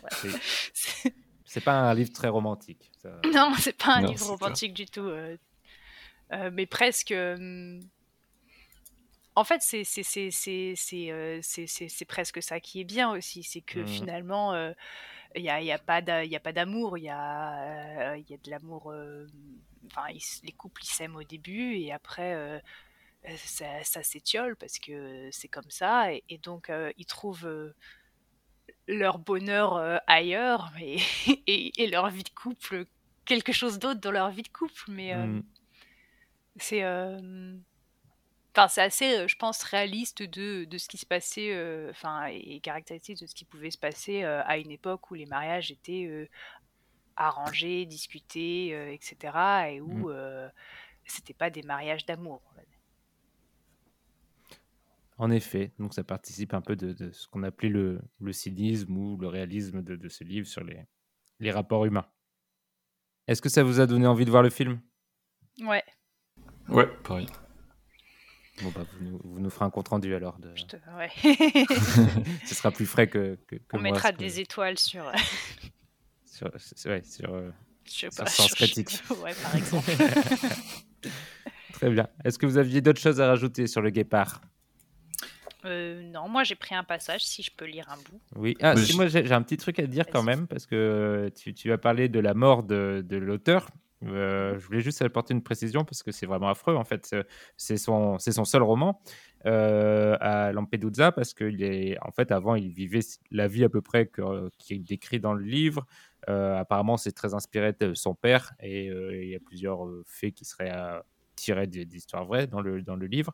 [0.74, 2.90] C'est- pas un livre très romantique.
[3.02, 3.10] ça.
[3.32, 4.38] non, c'est pas un Non, livre clair.
[4.38, 5.36] romantique du tout, euh,
[6.32, 7.12] euh, mais presque.
[7.12, 7.80] euh,
[9.34, 9.82] en fait, c'est
[11.10, 11.40] euh,
[12.08, 13.86] presque ça qui est bien aussi, c'est que Mhm.
[13.86, 14.72] finalement, euh,
[15.36, 18.50] il y a y a pas d'amour, il y a euh, il y a de
[18.50, 18.92] l'amour.
[18.92, 19.26] euh,
[19.86, 20.06] Enfin,
[20.44, 22.34] les couples ils s'aiment au début et après
[23.36, 27.74] ça, ça s'étiole parce que c'est comme ça et, et donc euh, ils trouvent euh,
[28.88, 30.98] leur bonheur euh, ailleurs et,
[31.46, 32.86] et, et leur vie de couple
[33.24, 35.42] quelque chose d'autre dans leur vie de couple, mais euh, Mm.
[36.56, 37.56] c'est euh,
[38.54, 41.52] enfin c'est assez je pense réaliste de, de ce qui se passait
[41.90, 45.70] enfin et caractéristique de ce qui pouvait se passer à une époque où les mariages
[45.70, 46.28] étaient
[47.16, 49.16] arrangés discutés etc
[49.70, 50.48] et où euh,
[51.06, 52.71] c'était pas des mariages d'amour on va dire.
[55.22, 58.96] En effet, donc ça participe un peu de, de ce qu'on appelait le, le cynisme
[58.96, 60.84] ou le réalisme de, de ce livre sur les,
[61.38, 62.06] les rapports humains.
[63.28, 64.80] Est-ce que ça vous a donné envie de voir le film?
[65.60, 65.84] Ouais
[66.68, 67.28] Ouais, pareil.
[68.62, 70.40] Bon, bah, vous, nous, vous nous ferez un compte-rendu alors.
[70.40, 70.52] De...
[70.56, 71.10] je te- ouais.
[72.46, 75.04] Ce sera plus frais que, que, que on moi, mettra que- des étoiles sur
[76.24, 77.52] sur, c'est- ouais, sur, euh,
[77.84, 79.00] je sais Sur pas, Sens sur- Critique.
[79.22, 79.88] ouais par exemple
[81.74, 82.08] Très bien.
[82.24, 84.40] Est-ce que vous aviez d'autres choses à rajouter sur le guépard?
[85.64, 88.56] Euh, non moi j'ai pris un passage si je peux lire un bout Oui.
[88.60, 91.30] Ah, si, moi j'ai un petit truc à te dire quand même, parce que euh,
[91.30, 93.68] tu, tu as parlé de la mort de, de l'auteur.
[94.04, 97.14] Euh, je voulais juste apporter une précision parce que c'est vraiment affreux en fait.
[97.56, 99.00] C'est- son, c'est son seul roman
[99.46, 102.98] euh, à Lampedusa parce qu'il est en fait avant il vivait
[103.30, 104.10] la vie à peu près
[104.58, 105.86] qu'il décrit dans le livre.
[106.28, 110.34] Euh, apparemment c'est très inspiré de son père et euh, il y a plusieurs faits
[110.34, 110.72] qui seraient
[111.36, 113.32] tirés d'histoires vraies dans le, dans le livre.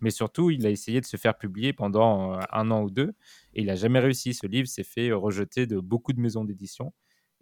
[0.00, 3.14] Mais surtout, il a essayé de se faire publier pendant euh, un an ou deux
[3.54, 4.34] et il n'a jamais réussi.
[4.34, 6.92] Ce livre s'est fait euh, rejeter de beaucoup de maisons d'édition.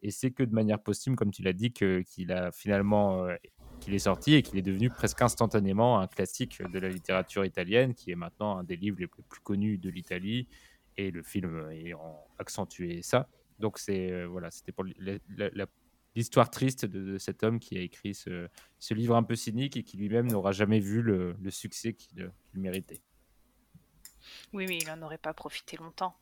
[0.03, 3.35] Et c'est que de manière posthume, comme tu l'as dit, qu'il a finalement euh,
[3.81, 7.95] qu'il est sorti et qu'il est devenu presque instantanément un classique de la littérature italienne,
[7.95, 10.47] qui est maintenant un des livres les plus, connus de l'Italie.
[10.97, 13.29] Et le film ayant accentué ça.
[13.61, 15.67] Donc c'est voilà, c'était pour la- la- la-
[16.19, 19.77] l'histoire triste de, de cet homme qui a écrit ce, ce livre un peu cynique
[19.77, 23.01] et qui lui-même n'aura jamais vu le, le succès qu'il qu'il méritait.
[24.53, 26.15] oui mais il en aurait pas profité longtemps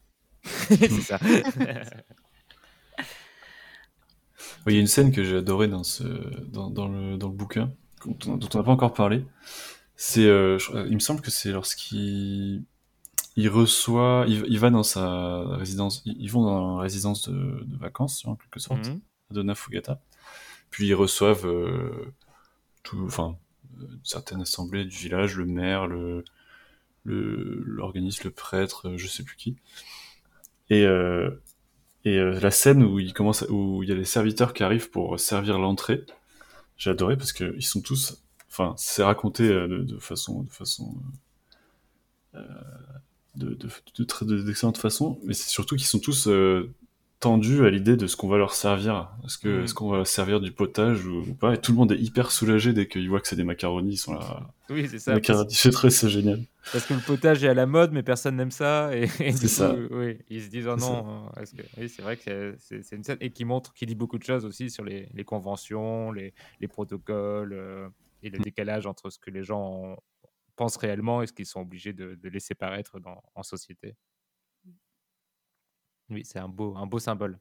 [0.69, 1.19] c'est ça.
[4.67, 6.05] Oui, Il y a une scène que j'ai adorée dans, ce,
[6.49, 7.73] dans, dans, le, dans le bouquin,
[8.05, 9.25] dont on dont on n'a pas encore parlé.
[9.97, 12.65] C'est, euh, je- il me semble que c'est lorsqu'il
[13.37, 17.77] il reçoit, il, il va dans sa résidence, ils vont dans la résidence de, de
[17.77, 19.01] vacances, en quelque sorte, Mhm.
[19.31, 20.01] Donna Fugata.
[20.71, 22.13] Puis ils reçoivent euh,
[22.83, 23.37] tout, enfin,
[23.81, 26.25] euh, une certaine assemblée du village, le maire, le,
[27.05, 29.57] le, l'organisme, le prêtre, euh, je sais plus qui.
[30.71, 30.85] Et,
[32.05, 35.19] et la scène où il commence, où il y a les serviteurs qui arrivent pour
[35.19, 36.05] servir l'entrée,
[36.77, 40.97] j'ai adoré parce que ils sont tous, enfin, c'est raconté de, façon, de façon,
[42.35, 42.41] euh,
[43.37, 46.29] de, de, de très de- d'excellente façon, mais c'est surtout qu'ils sont tous
[47.19, 49.11] tendus à l'idée de ce qu'on va leur servir.
[49.25, 51.55] Est-ce que, est-ce qu'on va servir du potage ou, ou pas?
[51.55, 53.95] Et tout le monde est hyper soulagé dès qu'ils voient que c'est des macaronis.
[53.95, 54.49] Ils sont là.
[54.69, 55.15] Oui, c'est ça.
[55.15, 56.45] Macaroni, c'est très, c'est génial.
[56.73, 58.95] Parce que le potage est à la mode, mais personne n'aime ça.
[58.97, 59.71] Et, C'est ça.
[59.75, 61.29] coup, oui, ils se disent, oh non.
[61.37, 61.63] euh, est-ce que...
[61.79, 64.45] Oui, c'est vrai que c'est- une scène et qui montre, qui dit beaucoup de choses
[64.45, 67.89] aussi sur les, les conventions, les, les protocoles euh,
[68.23, 69.97] et le décalage entre ce que les gens
[70.57, 73.95] pensent réellement et ce qu'ils sont obligés de, de laisser paraître dans, en société.
[76.11, 77.39] Oui, c'est un beau, un beau symbole.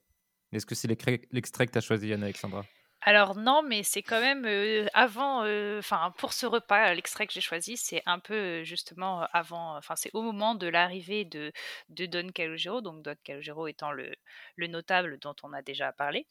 [0.51, 2.65] Est-ce que c'est l'extrait que tu as choisi, Anne-Alexandra
[3.01, 7.33] Alors non, mais c'est quand même euh, avant, euh, enfin pour ce repas, l'extrait que
[7.33, 11.51] j'ai choisi, c'est un peu euh, justement avant, enfin c'est au moment de l'arrivée de,
[11.89, 14.15] de Don Calogero, donc Don Calogero étant le,
[14.55, 16.25] le notable dont on a déjà parlé,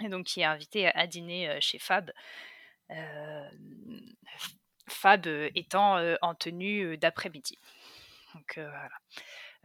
[0.00, 2.12] et donc qui est invité à, dîner chez Fab.
[4.88, 7.58] Fab étant en tenue d'après-midi.
[8.34, 8.90] Donc voilà.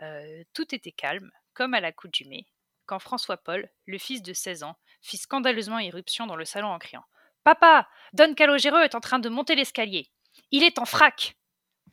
[0.01, 2.47] Euh, tout était calme, comme à l'accoutumée,
[2.85, 7.03] quand François-Paul, le fils de 16 ans, fit scandaleusement irruption dans le salon en criant
[7.43, 10.11] Papa, Don Calogero est en train de monter l'escalier.
[10.51, 11.37] Il est en frac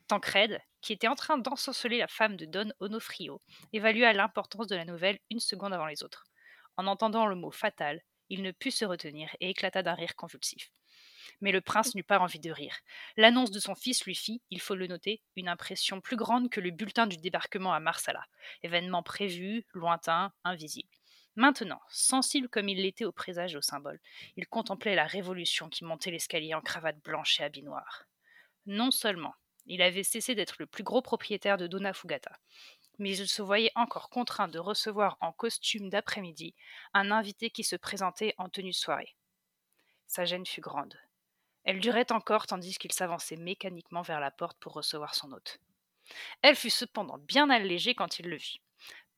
[0.07, 3.41] Tancred, qui était en train d'ensorceler la femme de Don Onofrio,
[3.73, 6.25] évalua l'importance de la nouvelle une seconde avant les autres.
[6.77, 10.69] En entendant le mot fatal, il ne put se retenir et éclata d'un rire convulsif.
[11.41, 12.75] Mais le prince n'eut pas envie de rire.
[13.17, 16.61] L'annonce de son fils lui fit, il faut le noter, une impression plus grande que
[16.61, 18.25] le bulletin du débarquement à Marsala,
[18.63, 20.89] événement prévu, lointain, invisible.
[21.35, 23.99] Maintenant, sensible comme il l'était au présage et au symbole,
[24.37, 28.05] il contemplait la révolution qui montait l'escalier en cravate blanche et habit noir.
[28.65, 29.35] Non seulement
[29.65, 32.39] il avait cessé d'être le plus gros propriétaire de Dona Fugata,
[32.99, 36.55] mais il se voyait encore contraint de recevoir en costume d'après-midi
[36.93, 39.15] un invité qui se présentait en tenue soirée.
[40.07, 40.95] Sa gêne fut grande.
[41.65, 45.59] Elle durait encore tandis qu'il s'avançait mécaniquement vers la porte pour recevoir son hôte.
[46.41, 48.61] Elle fut cependant bien allégée quand il le vit.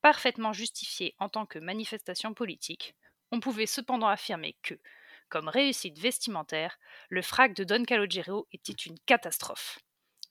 [0.00, 2.94] Parfaitement justifiée en tant que manifestation politique,
[3.30, 4.80] on pouvait cependant affirmer que,
[5.28, 6.78] comme réussite vestimentaire,
[7.10, 9.78] le frac de Don Calogero était une catastrophe.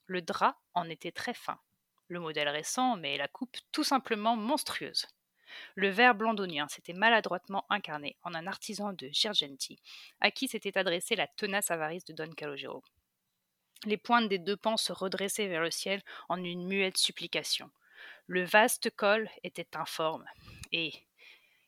[0.06, 1.60] Le drap en était très fin,
[2.08, 5.06] le modèle récent, mais la coupe tout simplement monstrueuse.
[5.74, 9.78] Le vert blanc d'oignon s'était maladroitement incarné en un artisan de Girgenti,
[10.20, 12.82] à qui s'était adressée la tenace avarice de Don Calogero.
[13.84, 17.70] Les pointes des deux pans se redressaient vers le ciel en une muette supplication.
[18.26, 20.24] Le vaste col était informe,
[20.72, 20.92] et,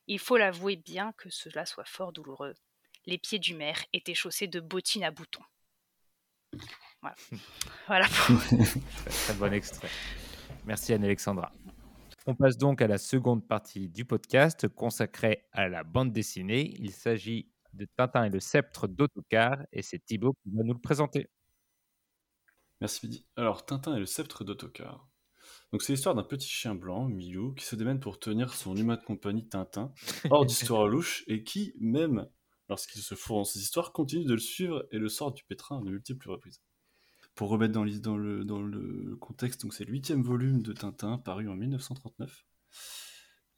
[0.07, 2.55] il faut l'avouer bien que cela soit fort douloureux,
[3.07, 5.45] les pieds du maire étaient chaussés de bottines à boutons.
[7.01, 7.17] Voilà.
[7.87, 9.89] voilà pour- Très, très bon extrait.
[10.65, 11.53] Merci Anne-Alexandra.
[12.27, 16.75] On passe donc à la seconde partie du podcast consacrée à la bande dessinée.
[16.79, 20.81] Il s'agit de Tintin et le sceptre d'autocar et c'est Thibaut qui va nous le
[20.81, 21.31] présenter.
[22.81, 23.27] Merci Midi.
[23.37, 25.09] Alors, Tintin et le sceptre d'autocar.
[25.73, 28.97] Donc, c'est l'histoire d'un petit chien blanc, Milou, qui se démène pour tenir son humain
[28.97, 29.93] de compagnie Tintin,
[30.31, 32.29] hors d'histoire louche, et qui, même
[32.69, 35.81] lorsqu'il se fourre dans ses histoires, continue de le suivre et le sort du pétrin
[35.81, 36.61] de multiples reprises.
[37.41, 41.49] Pour remettre dans, le, dans le contexte, donc c'est le huitième volume de Tintin, paru
[41.49, 42.45] en 1939,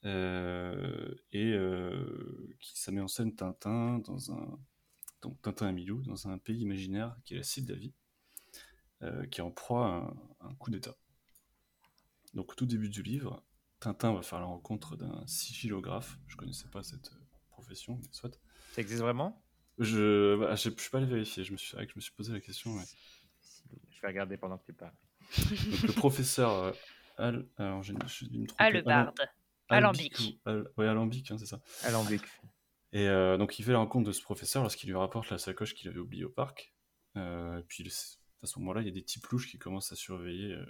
[0.05, 4.61] euh, et euh, qui ça met en scène Tintin dans un
[5.21, 7.92] donc Tintin et Milou dans un pays imaginaire qui est la Sildavie,
[9.03, 10.95] euh, qui est en proie à un, un coup d'État.
[12.35, 13.45] Donc au tout début du livre,
[13.81, 16.21] Tintin va faire la rencontre d'un sigillographe.
[16.29, 17.11] Je connaissais pas cette
[17.51, 18.31] profession, mais soit.
[18.75, 19.45] Ça existe vraiment?
[19.81, 21.42] Je bah, je je suis pas allé vérifier.
[21.42, 22.77] Je me suis, je me suis posé la question.
[22.77, 22.85] ouais.
[24.03, 24.95] Je vais regarder pendant que tu parles.
[25.71, 26.73] Donc le professeur euh,
[27.19, 28.65] Al, alors j'ai je vais me tromper.
[28.88, 29.12] Al-
[29.69, 30.12] Alambic.
[30.19, 31.61] Albic ou Al- ouais, Alambic, hein, c'est ça.
[31.85, 32.21] Alambic.
[32.93, 35.75] Et euh, donc il fait la rencontre de ce professeur lorsqu'il lui rapporte la sacoche
[35.75, 36.75] qu'il avait oubliée au parc.
[37.17, 37.87] Euh, et puis
[38.43, 40.67] à ce moment-là, il y a des petits louches qui commencent à surveiller euh,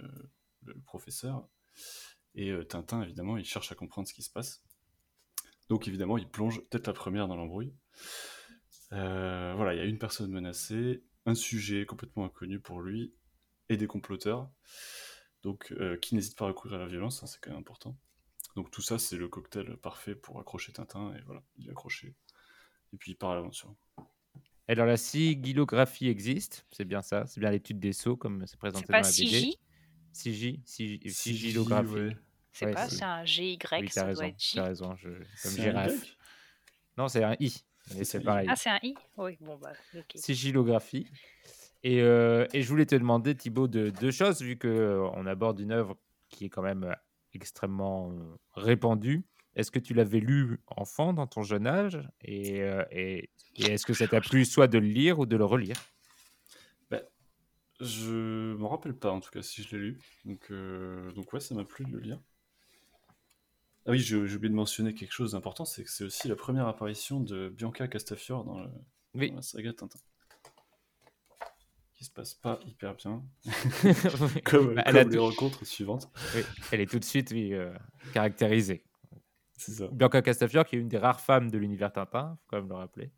[0.65, 1.47] le professeur.
[2.35, 4.63] Et euh, Tintin, évidemment, il cherche à comprendre ce qui se passe.
[5.69, 7.73] Donc évidemment, il plonge tête la première dans l'embrouille.
[8.91, 13.13] Euh, voilà, il y a une personne menacée, un sujet complètement inconnu pour lui,
[13.69, 14.49] et des comploteurs.
[15.43, 17.97] Donc euh, qui n'hésitent pas à recourir à la violence, hein, c'est quand même important.
[18.55, 22.13] Donc tout ça, c'est le cocktail parfait pour accrocher Tintin, et voilà, il est accroché.
[22.93, 23.73] Et puis il part à l'aventure.
[24.67, 28.87] Alors la sigillographie existe, c'est bien ça, c'est bien l'étude des sceaux comme c'est présenté
[28.87, 29.25] dans la BD.
[29.25, 29.57] CJ
[30.13, 31.91] Sigi, sigi- Sigil, sigillographie.
[31.93, 32.17] ouais.
[32.53, 34.55] C'est Ouais, pas, c'est- un GY, Oui, ça t'as doit raison, être J.
[34.55, 35.09] t'as raison, je...
[35.09, 36.15] comme C'est un girafe.
[36.97, 37.49] Non, c'est un I,
[37.87, 38.25] C'est c'est un I.
[38.25, 38.47] pareil.
[38.51, 38.93] Ah, c'est un I?
[39.17, 40.11] Oui, bon, bah, ok.
[40.15, 41.07] sigillographie.
[41.83, 45.71] Et, euh, et je voulais te demander, Thibaut, de deux choses, vu qu'on aborde une
[45.71, 45.97] œuvre
[46.29, 46.93] qui est quand même euh,
[47.33, 49.25] extrêmement euh, répandue.
[49.55, 52.01] Est-ce que tu l'avais lu enfant dans ton jeune âge?
[52.21, 55.35] Et, euh, et- et est-ce que ça t'a plu soit de le lire ou de
[55.35, 55.75] le relire?
[57.81, 59.99] Je m'en rappelle pas en tout cas si je l'ai lu.
[60.25, 62.19] Donc, euh, donc ouais, ça m'a plu de le lire.
[63.85, 66.35] Ah oui, j'ai j'ai oublié de mentionner quelque chose d'important, c'est que c'est aussi la
[66.37, 68.69] première apparition de Bianca Castafiore dans, le-
[69.15, 69.31] Oui.
[69.31, 69.99] dans la saga Tintin.
[72.03, 73.23] Qui se passe pas hyper bien,
[74.43, 76.09] comme, Bah, comme elle, a les rencontres suivantes.
[76.35, 77.73] oui, elle est tout de suite oui, euh,
[78.11, 78.83] caractérisée.
[79.57, 79.87] C'est ça.
[79.87, 82.75] Bianca Castafiore, qui est une des rares femmes de l'univers Tintin, faut quand même le
[82.75, 83.11] rappeler,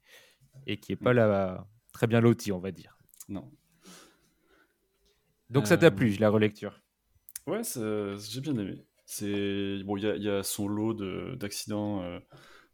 [0.67, 2.99] et qui est pas là très bien lotie, on va dire.
[3.27, 3.51] Non.
[5.49, 6.79] Donc ça t'a Euh, plu, la relecture?
[7.47, 8.83] Ouais, j'ai bien aimé.
[9.05, 12.19] C'est bon, il y a, il y a son lot de- d'accidents euh,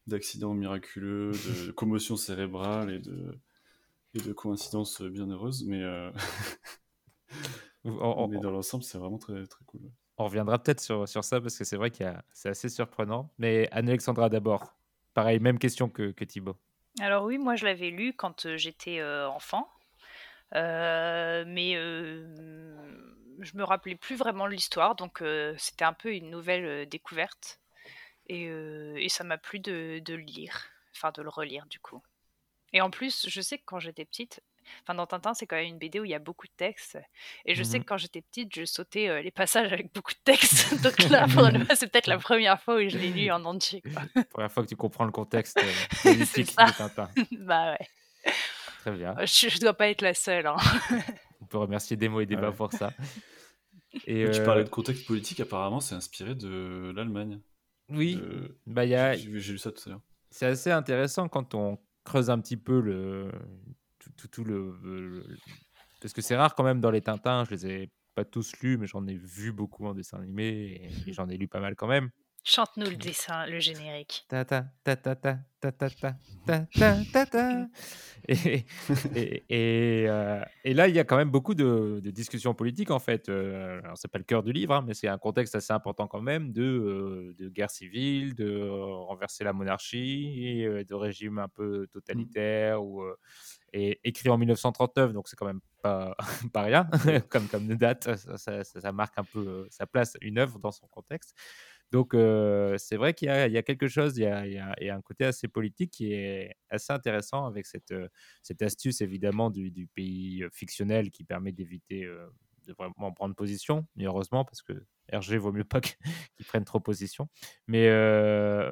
[0.07, 3.37] d'accidents miraculeux, de commotion cérébrale et de,
[4.13, 5.65] et de coïncidences bien heureuses.
[5.65, 6.11] Mais, euh,
[7.83, 9.91] On, mais dans l'ensemble, c'est vraiment très, très cool.
[10.17, 12.69] on reviendra peut-être sur, sur ça parce que c'est vrai qu'il y a- c'est assez
[12.69, 13.33] surprenant.
[13.37, 14.75] Mais Anne-Alexandra d'abord.
[15.13, 16.57] Pareil, même question que, que Thibaut.
[16.99, 19.69] Alors oui, moi je l'avais lu quand euh, j'étais euh, enfant,
[20.55, 22.25] Euh, mais euh,
[23.41, 26.85] je me rappelais plus vraiment de l'histoire, donc euh, c'était un peu une nouvelle euh,
[26.85, 27.59] découverte.
[28.27, 31.79] Et, euh, et ça m'a plu de, de le lire, enfin de le relire du
[31.79, 32.01] coup.
[32.73, 34.41] Et en plus, je sais que quand j'étais petite,
[34.83, 36.97] enfin dans Tintin, c'est quand même une BD où il y a beaucoup de textes.
[37.45, 37.83] Et je sais Mhm.
[37.83, 40.73] que quand j'étais petite, je sautais euh, les passages avec beaucoup de textes.
[40.83, 41.25] donc là,
[41.75, 43.81] c'est peut-être la première fois où je l'ai lu en entier.
[43.81, 44.01] quoi.
[44.29, 45.71] Première fois que tu comprends le contexte euh,
[46.03, 47.09] politique de Tintin.
[47.31, 47.87] bah ouais,
[48.81, 49.15] Très bien.
[49.19, 50.47] je, je dois pas être la seule.
[50.47, 50.55] hein.
[51.41, 52.55] On peut remercier Demo et Débat Ouais.
[52.55, 52.93] pour ça.
[54.07, 57.41] Et, Tu euh, parlais de contexte politique, apparemment, c'est inspiré de l'Allemagne.
[57.89, 60.01] Oui, Euh, bah, il y a, j'ai lu ça tout à l'heure.
[60.29, 63.31] c'est assez intéressant quand on creuse un petit peu le
[64.31, 64.43] tout,
[66.01, 67.45] parce que c'est rare quand même dans les Tintins.
[67.45, 71.13] Je les ai pas tous lus, mais j'en ai vu beaucoup en dessin animé et
[71.13, 72.09] j'en ai lu pas mal quand même.
[72.43, 74.25] Chante-nous le dessin, le générique.
[74.27, 76.13] Ta ta ta ta ta ta ta ta
[76.45, 77.67] ta ta ta ta.
[78.27, 78.65] Et,
[79.15, 82.89] et, et, euh, et là, il y a quand même beaucoup de, de discussions politiques
[82.91, 83.29] en fait.
[83.29, 86.07] Euh, alors, c'est pas le cœur du livre, hein, mais c'est un contexte assez important
[86.07, 88.71] quand même de, euh, de guerre civile, de euh,
[89.05, 93.15] renverser la monarchie, et, euh, de régime un peu totalitaire ou euh,
[93.73, 96.15] et écrit en 1939, donc c'est quand même pas,
[96.53, 96.89] pas rien
[97.29, 98.15] comme, comme date.
[98.17, 101.35] Ça, ça- marque un peu euh, sa place, une œuvre dans son contexte.
[101.91, 102.11] Donc,
[102.77, 106.13] c'est vrai qu'il y, a quelque chose, il y a, un côté assez politique qui
[106.13, 107.93] est assez intéressant avec cette,
[108.43, 112.07] cette astuce, évidemment, du, pays fictionnel qui permet d'éviter
[112.67, 113.87] de vraiment prendre position.
[113.99, 114.73] Heureusement, parce que
[115.11, 115.89] RG vaut mieux pas que-
[116.37, 117.27] qu'il prenne trop position.
[117.67, 117.89] Mais,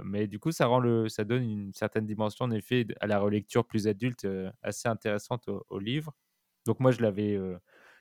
[0.05, 3.19] mais du coup, ça, rend le, ça donne une certaine dimension, en effet, à la
[3.19, 4.27] relecture plus adulte,
[4.61, 6.13] assez intéressante au, au livre.
[6.65, 7.37] Donc, moi, je l'avais,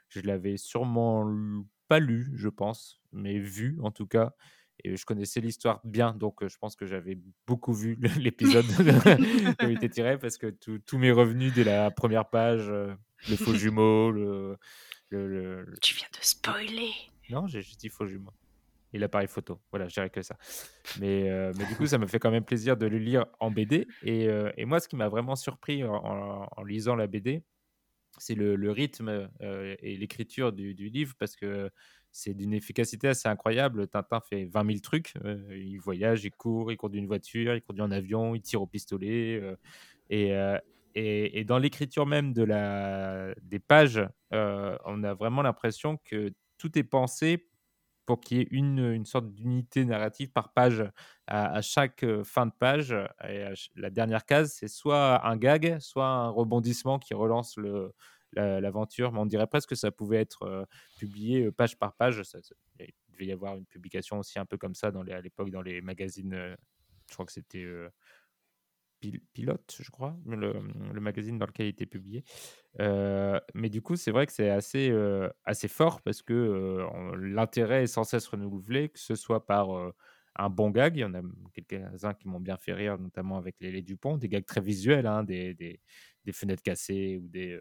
[0.09, 4.35] je l'avais sûrement pas lu, je pense, mais vu en tout cas.
[4.85, 8.67] Et je connaissais l'histoire bien, donc je pense que j'avais beaucoup vu l'épisode
[9.59, 12.95] qui avait été tiré parce que tous mes revenus dès la première page, euh,
[13.29, 14.57] le faux jumeau, le,
[15.11, 16.91] le- Tu viens de spoiler.
[17.31, 18.31] Non, j'ai juste dit faux jumeau.
[18.95, 19.61] Et l'appareil photo.
[19.71, 20.39] Voilà, je dirais que ça.
[20.99, 23.51] Mais, euh, mais du coup, ça me fait quand même plaisir de le lire en
[23.51, 23.87] BD.
[24.03, 27.43] Et, euh, et moi, ce qui m'a vraiment surpris en, en- en lisant la BD,
[28.17, 31.71] c'est le, rythme et l'écriture du, du livre parce que
[32.13, 33.87] c'est d'une efficacité assez incroyable.
[33.89, 35.15] Tintin fait 20 000 trucs.
[35.25, 38.63] euh, il voyage, il court, il conduit une voiture, il conduit en avion, il tire
[38.63, 39.41] au pistolet.
[39.43, 39.57] euh,
[40.11, 40.59] et, euh,
[40.95, 44.01] et, dans l'écriture même de la, des pages,
[44.33, 47.47] on a vraiment l'impression que tout est pensé
[48.07, 50.85] pour qu'il y ait une, une sorte d'unité narrative par page.
[51.27, 52.95] À, chaque fin de page,
[53.29, 53.45] et
[53.77, 57.93] la dernière case, c'est soit un gag, soit un rebondissement qui relance le,
[58.35, 59.13] l'aventure.
[59.13, 60.65] Mais on dirait presque que ça pouvait être euh,
[60.99, 62.23] publié euh, page par page.
[62.81, 65.51] Il devait y avoir une publication aussi un peu comme ça dans les, à l'époque
[65.51, 66.35] dans les magazines.
[66.35, 66.57] euh,
[67.09, 67.67] je crois que c'était
[69.01, 70.61] Pil- Pilote, je crois, le,
[71.01, 72.25] magazine dans lequel il était publié.
[72.79, 74.93] Mais du coup, c'est vrai que c'est assez,
[75.45, 76.87] assez fort parce que
[77.17, 79.71] l'intérêt est sans cesse renouvelé, que ce soit par
[80.39, 80.97] un bon gag.
[80.97, 81.21] Il y en a
[81.53, 85.07] quelques-uns qui m'ont bien fait rire, notamment avec les, les Dupont, des gags très visuels,
[85.07, 85.81] hein, des, des,
[86.25, 87.61] des fenêtres cassées ou des,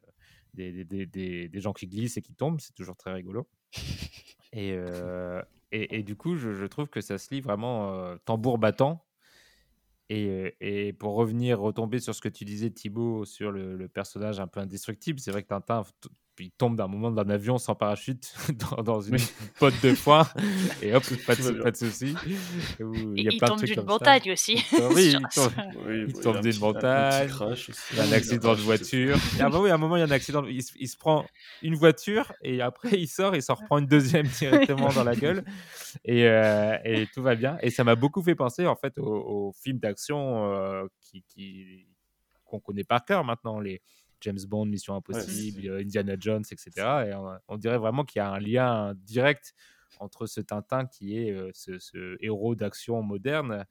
[0.53, 2.59] des, des, des- des- gens qui glissent et qui tombent.
[2.61, 3.47] C'est toujours très rigolo.
[4.53, 5.41] Et, euh,
[5.73, 9.05] et, et du coup, je, je trouve que ça se lit vraiment euh, tambour battant.
[10.09, 13.87] Et, euh, et pour revenir, retomber sur ce que tu disais, Thibaut, sur le, le
[13.89, 15.83] personnage un peu indestructible, c'est vrai que Tintin,
[16.45, 18.33] il tombe d'un moment d'un avion sans parachute
[18.77, 19.31] dans, dans une Oui.
[19.59, 20.27] botte de foin,
[20.81, 21.63] et hop, pas de, bien.
[21.63, 22.13] pas de souci.
[22.79, 23.81] Où Et Il y a il plein de tombe d'une ça.
[23.83, 24.55] montagne aussi.
[24.93, 25.51] Oui, il tombe,
[25.85, 27.29] Oui, Il bon, tombe d'une montagne,
[27.91, 29.17] il y a un Oui, accident de crash, c'est- voiture.
[29.37, 30.43] Et à un moment, il y a un moment, il y a un accident.
[30.45, 31.25] Il, se- il se prend
[31.61, 35.43] une voiture et après, il sort et s'en reprend une deuxième directement dans la gueule.
[36.05, 37.57] Et, euh, et tout va bien.
[37.61, 41.87] Et ça m'a beaucoup fait penser en fait aux, aux films d'action euh, qui, qui-
[42.45, 43.81] qu'on connaît par cœur maintenant, les
[44.21, 46.71] James Bond, Mission Impossible, Indiana Jones, etc.
[47.07, 49.53] Et on, on dirait vraiment qu'il y a un lien direct
[49.99, 53.65] entre ce Tintin qui est euh, ce, ce héros d'action moderne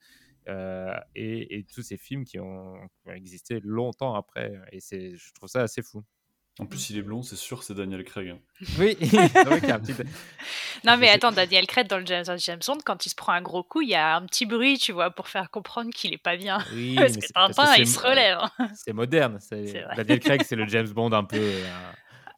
[0.47, 4.53] euh, et, et tous ces films qui ont, qui ont existé longtemps après.
[4.71, 6.03] Et c'est, je trouve ça assez fou.
[6.59, 8.29] En plus, il est blond, c'est sûr, c'est Daniel Craig.
[8.29, 8.39] hein.
[8.79, 9.93] Oui, c'est vrai qu'il y a un petit.
[10.83, 12.23] Non, mais attends, Daniel Craig dans le James,
[12.65, 14.91] Bond, quand il se prend un gros coup, il y a un petit bruit, tu
[14.91, 16.59] vois, pour faire comprendre qu'il est pas bien.
[16.73, 18.37] Oui, Parce mais que c'est il se relève.
[18.59, 18.69] hein.
[18.75, 19.37] C'est moderne.
[19.39, 19.67] C'est...
[19.67, 19.95] C'est vrai.
[19.97, 21.63] Daniel Craig, c'est le James Bond un peu, euh,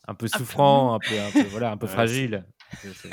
[0.07, 2.43] un, peu souffrant, un peu, un peu, voilà, un peu Ouais, fragile.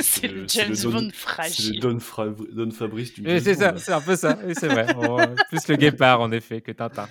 [0.01, 1.81] C'est- le- James le Don- Bond C'est le fragile.
[1.81, 4.87] Don, Fra- Don Fabrice du c'est Bond, ça, c'est un peu ça, oui, c'est vrai.
[4.97, 7.09] On- plus le guépard, en effet, que Tintin.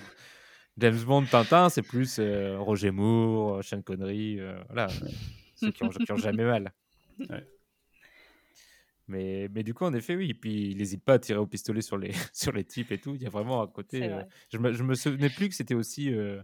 [0.78, 4.88] James Bond, Tintin, c'est plus euh, Roger Moore, euh, Sean Connery, euh, voilà,
[5.54, 6.72] ceux qui ont, qui ont jamais mal.
[7.30, 7.46] Ouais.
[9.08, 10.30] Mais, mais du coup, en effet, oui.
[10.30, 12.98] Et puis, il n'hésite pas à tirer au pistolet sur les, sur les types et
[12.98, 13.14] tout.
[13.14, 14.02] Il y a vraiment un côté.
[14.02, 14.22] Euh,
[14.52, 16.12] je, me, je me souvenais plus que c'était aussi.
[16.12, 16.42] euh,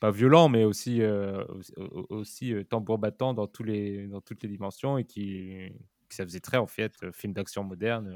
[0.00, 4.22] pas violent, mais aussi, euh, aussi, au- aussi, euh, tambour battant dans, tous les, dans
[4.22, 5.70] toutes les dimensions et qui,
[6.08, 8.08] que ça faisait très, en fait, euh, film d'action moderne.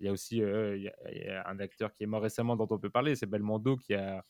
[0.00, 2.06] Il y a aussi euh, il y a, il y a un acteur qui est
[2.06, 4.24] mort récemment dont on peut parler, c'est Belmondo qui a,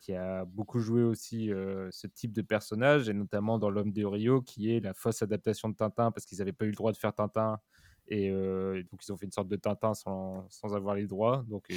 [0.00, 4.04] qui a beaucoup joué aussi euh, ce type de personnage, et notamment dans L'Homme de
[4.04, 6.92] Rio, qui est la fausse adaptation de Tintin, parce qu'ils n'avaient pas eu le droit
[6.92, 7.58] de faire Tintin,
[8.06, 11.44] et euh, donc ils ont fait une sorte de Tintin sans, sans avoir les droits.
[11.48, 11.68] Donc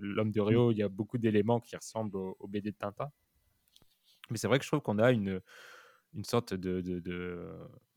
[0.00, 3.10] L'Homme de Rio, il y a beaucoup d'éléments qui ressemblent au, au BD de Tintin.
[4.30, 5.40] Mais c'est vrai que je trouve qu'on a une,
[6.14, 7.50] une sorte de, de, de,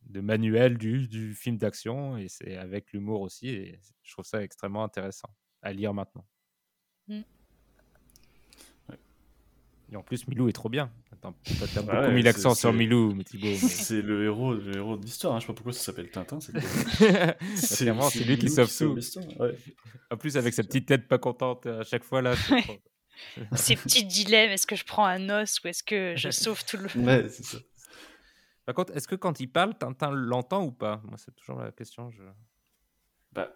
[0.08, 4.42] de manuel du, du film d'action, et c'est avec l'humour aussi, et je trouve ça
[4.44, 5.30] extrêmement intéressant
[5.62, 6.26] à lire maintenant.
[7.08, 7.22] Mm.
[8.90, 8.98] Ouais.
[9.92, 10.92] Et en plus, Milou est trop bien.
[11.12, 11.36] Attends,
[11.74, 13.48] t'as beaucoup Ouais, mis l'accent sur Milou, mais Thibaut.
[13.48, 15.36] mais- C'est le héros, le héros de l'histoire.
[15.36, 15.40] Hein.
[15.40, 16.40] Je sais pas pourquoi ça s'appelle Tintin.
[16.40, 16.54] C'est
[17.78, 19.00] Clairement, c'est lui qui sauve tout.
[19.40, 19.58] Ouais.
[20.12, 22.36] En plus, avec sa petite tête pas contente à chaque fois, là.
[23.56, 26.78] Ces petits dilemmes, est-ce que je prends un os ou est-ce que je sauve tout
[26.78, 26.88] le...
[27.02, 27.58] Ouais, c'est ça.
[28.66, 31.02] Par contre, est-ce que quand il parle, Tintin l'entend ou pas?
[31.04, 32.10] Moi, c'est toujours la question.
[32.12, 32.22] Je...
[33.34, 33.52] Bah,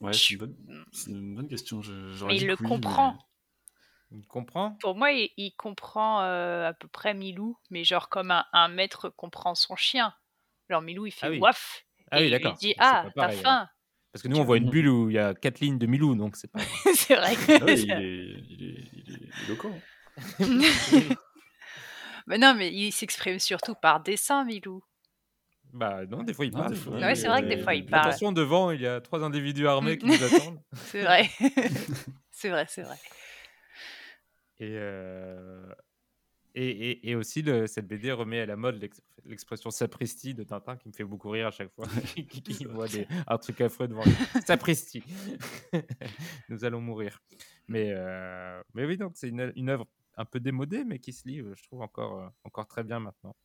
[0.00, 0.84] ouais, Je c'est une, bonne...
[0.92, 1.82] c'est une bonne question.
[1.82, 3.18] Je, Mais dit il le que oui, comprend.
[4.12, 4.72] Il comprend?
[4.80, 8.68] Pour moi, il, il comprend euh, à peu près Milou, mais genre comme un, un
[8.68, 10.14] maître comprend son chien.
[10.68, 11.38] Genre Milou, il fait Ah oui.
[11.38, 11.86] waf.
[12.10, 12.54] Ah et oui, il d'accord.
[12.54, 13.68] dit C'est Ah, pas t'as faim.
[14.12, 16.16] Parce que nous, on voit une bulle où il y a quatre lignes de Milou,
[16.16, 16.58] donc c'est pas.
[16.94, 17.34] c'est vrai.
[17.60, 19.80] Ah ouais, il, est, il, est, il est éloquent.
[22.26, 24.82] mais non, mais il s'exprime surtout par dessin, Milou.
[25.72, 26.74] Bah non, des fois il Non, parle.
[26.74, 28.08] fois, Ouais, c'est vrai que des fois, il parle.
[28.08, 30.10] Attention, devant, il y a trois individus armés qui Mm.
[30.10, 30.60] nous attendent.
[30.74, 31.28] C'est vrai.
[32.32, 32.96] c'est vrai, c'est vrai.
[34.58, 35.72] Et, euh,
[36.54, 40.42] et, et, et aussi, le, cette BD remet à la mode l'ex- l'expression sapristi de
[40.42, 41.86] Tintin qui me fait beaucoup rire à chaque fois.
[42.28, 44.12] qui, voit des, un truc affreux devant lui.
[44.44, 45.02] Sapristi
[46.48, 47.20] Nous allons mourir.
[47.68, 49.86] Mais, euh, mais oui, donc c'est une, une œuvre
[50.16, 53.00] un peu démodée, mais qui se lit, euh, je trouve, encore, euh, encore très bien
[53.00, 53.36] maintenant.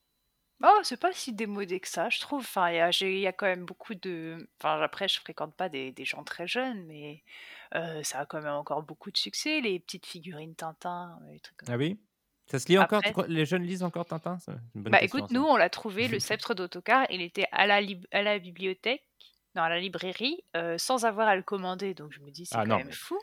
[0.64, 2.40] Oh, c'est pas si démodé que ça, je trouve.
[2.42, 2.90] Enfin, il y a,
[3.30, 4.50] y quand même beaucoup de.
[4.60, 7.24] Enfin, après, je fréquente pas des, des gens très jeunes, mais
[7.76, 11.58] euh, ça a quand même encore beaucoup de succès, les petites figurines Tintin, les trucs
[11.58, 12.00] comme Ah oui?
[12.48, 13.04] Ça se lit encore?
[13.04, 14.38] Après- Les jeunes lisent encore Tintin?
[14.40, 15.32] C'est une bonne Bah question, écoute, ça.
[15.32, 19.04] nous, on l'a trouvé, le sceptre d'autocar, il était à la, à la bibliothèque,
[19.56, 21.94] non, à la librairie, euh, sans avoir à le commander.
[21.96, 23.18] Donc je me dis, c'est Ah quand non, même fou.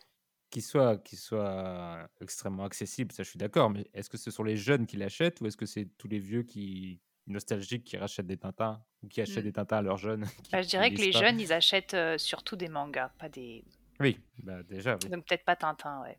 [0.53, 4.87] Qu'il soit, extrêmement accessible, ça je suis d'accord, mais est-ce que ce sont les jeunes
[4.87, 8.83] qui l'achètent ou est-ce que c'est tous les vieux qui nostalgiques qui rachètent des Tintins
[9.03, 9.49] ou qui achètent Mm.
[9.49, 11.19] des Tintins à leurs jeunes Bah, je dirais que les pas?
[11.21, 13.65] jeunes, ils achètent euh, surtout des mangas, pas des.
[14.01, 15.09] Oui, bah déjà, oui.
[15.11, 16.19] Donc peut-être pas Tintin, ouais.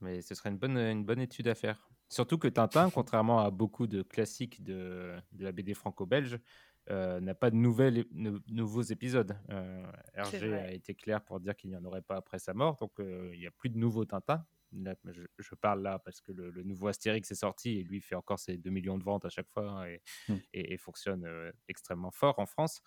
[0.00, 1.88] mais ce serait une bonne, une bonne étude à faire.
[2.08, 6.38] Surtout que Tintin, contrairement à beaucoup de classiques de, de la BD franco-belge,
[6.90, 9.36] euh, n'a pas de nouvelles, nou- nouveaux épisodes.
[9.50, 9.84] Euh,
[10.14, 12.98] Hergé a été clair pour dire qu'il n'y en aurait pas après sa mort, donc
[13.00, 14.44] euh, il n'y a plus de nouveaux Tintins.
[14.72, 18.00] Là, je, je parle là parce que le, le nouveau Astérix est sorti et lui
[18.00, 20.36] fait encore ses 2 millions de ventes à chaque fois hein, et, Hmm.
[20.52, 22.80] et- et fonctionne euh, extrêmement fort en France.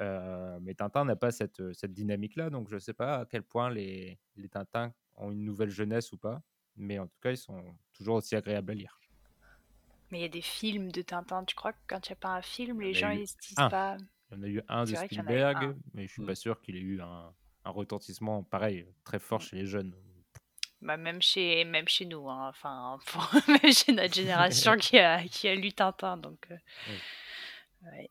[0.00, 3.42] Euh, mais Tintin n'a pas cette, cette dynamique-là, donc je ne sais pas à quel
[3.42, 6.42] point les, les Tintins ont une nouvelle jeunesse ou pas,
[6.74, 8.98] mais en tout cas, ils sont toujours aussi agréables à lire.
[10.16, 11.44] Mais il y a des films de Tintin.
[11.44, 13.58] Tu crois que quand il n'y a pas un film, les gens ils se disent
[13.58, 13.68] un.
[13.68, 13.96] pas.
[14.32, 15.76] Il y en a eu un de Spielberg, un.
[15.92, 16.26] mais je suis Hmm.
[16.26, 19.94] pas sûr qu'il ait eu un, un retentissement pareil, très fort chez les jeunes.
[20.80, 22.48] Bah, même chez même chez nous, hein.
[22.48, 26.56] enfin pour- même chez notre génération qui a qui a lu Tintin, donc euh,
[27.90, 28.10] ouais.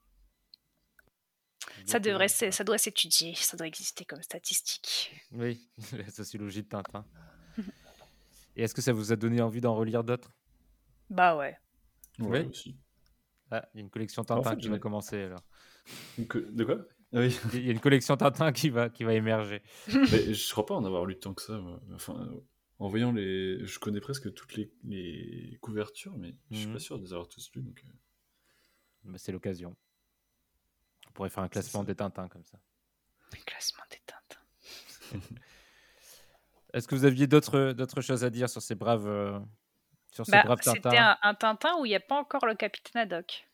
[1.85, 5.11] ça devrait ça doit s'étudier, ça doit exister comme statistique.
[5.31, 7.05] Oui, la sociologie de Tintin.
[8.55, 10.31] Et est-ce que ça vous a donné envie d'en relire d'autres?
[11.09, 11.57] Bah ouais.
[12.19, 12.47] Ouais, Oui.
[12.49, 12.77] aussi.
[13.51, 15.43] Ah, il y a une collection En Tintin fait, qui va commencer alors.
[16.17, 16.77] De quoi?
[17.13, 17.37] Oui.
[17.53, 19.61] Il y a une collection Tintin qui va, qui va émerger.
[20.11, 21.57] Mais je crois pas en avoir lu tant que ça.
[21.59, 21.79] moi.
[21.93, 22.29] Enfin,
[22.79, 23.63] en voyant les.
[23.65, 26.73] Je connais presque toutes les, les couvertures, mais je suis Mhm.
[26.73, 27.61] pas sûr de les avoir tous lus.
[27.61, 27.91] Donc, euh,
[29.03, 29.75] Bah, C'est l'occasion.
[31.07, 32.59] On pourrait faire un classement des Tintins comme ça.
[33.31, 34.41] Le classement des Tintins.
[36.73, 39.39] Est-ce que vous aviez d'autres d'autres choses à dire sur ces braves, euh,
[40.15, 43.01] sur ces Bah, c'était un, un Tintin où il n'y a pas encore le capitaine
[43.03, 43.47] Haddock.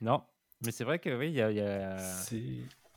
[0.00, 0.22] Non,
[0.64, 1.96] mais c'est vrai que oui, il y a, y a-.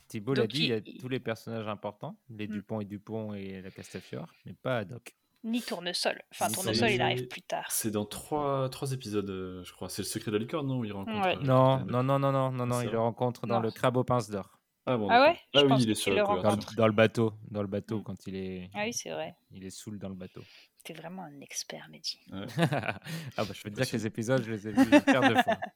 [0.08, 2.50] Thibault l'a dit, il y a tous les personnages importants, les Mm.
[2.52, 5.16] Dupont et Dupont et la Castafiore, mais pas Haddock.
[5.44, 6.20] Ni tournesol.
[6.32, 7.66] Enfin, Ni tournesol, il arrive plus tard.
[7.70, 9.88] C'est dans trois, trois épisodes, euh, je crois.
[9.88, 11.36] C'est le secret de la licorne, non où il rencontre, Ouais.
[11.36, 13.60] euh, Non, non, non, non, non, non, non, il le rencontre dans Non.
[13.62, 14.58] le crabe aux pinces d'or.
[14.86, 15.38] Ah, bon, Ah ouais?
[15.54, 18.02] Ah oui, pense il est sur le Dans, dans le bateau, dans le bateau Mm.
[18.04, 19.34] quand il est, Ah oui, c'est vrai.
[19.50, 20.42] il est saoul dans le bateau.
[20.86, 22.20] T'es vraiment un expert, Mehdi.
[22.30, 23.00] ah
[23.38, 25.34] bah je veux te dire que les épisodes, je les ai vus une paire de
[25.42, 25.58] fois.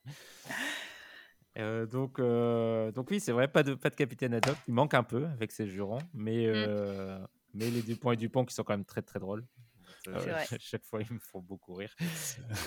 [1.59, 4.57] Euh, donc, euh, donc oui, c'est vrai, pas de, pas de capitaine Haddock.
[4.69, 7.19] Il manque un peu avec ses jurons, mais, euh,
[7.55, 9.45] mais les Dupont et Dupont qui sont quand même très très drôles.
[10.05, 10.47] C'est vrai.
[10.61, 11.95] chaque fois, ils me font beaucoup rire.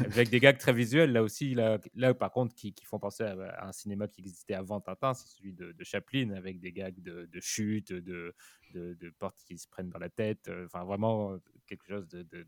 [0.05, 3.23] avec des gags très visuels, là aussi, là, là par contre, qui, qui font penser
[3.23, 6.71] à, à un cinéma qui existait avant Tintin, c'est celui de, de Chaplin, avec des
[6.71, 8.35] gags de, de chute, de,
[8.71, 10.47] de, de portes qui se prennent dans la tête.
[10.47, 12.47] euh, Enfin, vraiment euh, quelque chose de,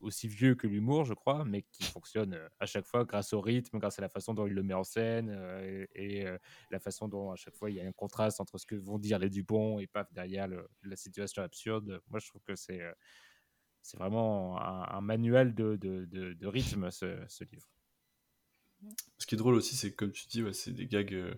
[0.00, 3.40] aussi vieux que l'humour, je crois, mais qui fonctionne euh, à chaque fois grâce au
[3.40, 6.36] rythme, grâce à la façon dont il le met en scène euh, et, et, euh,
[6.70, 8.98] la façon dont à chaque fois il y a un contraste entre ce que vont
[8.98, 12.00] dire les Dupont et paf derrière le- la situation absurde.
[12.08, 12.82] Moi, je trouve que c'est
[13.86, 17.68] c'est vraiment un, un manuel de, de, de- de rythme, ce, ce livre.
[19.18, 21.34] Ce qui est drôle aussi, c'est que comme tu dis, ouais, c'est des gags euh,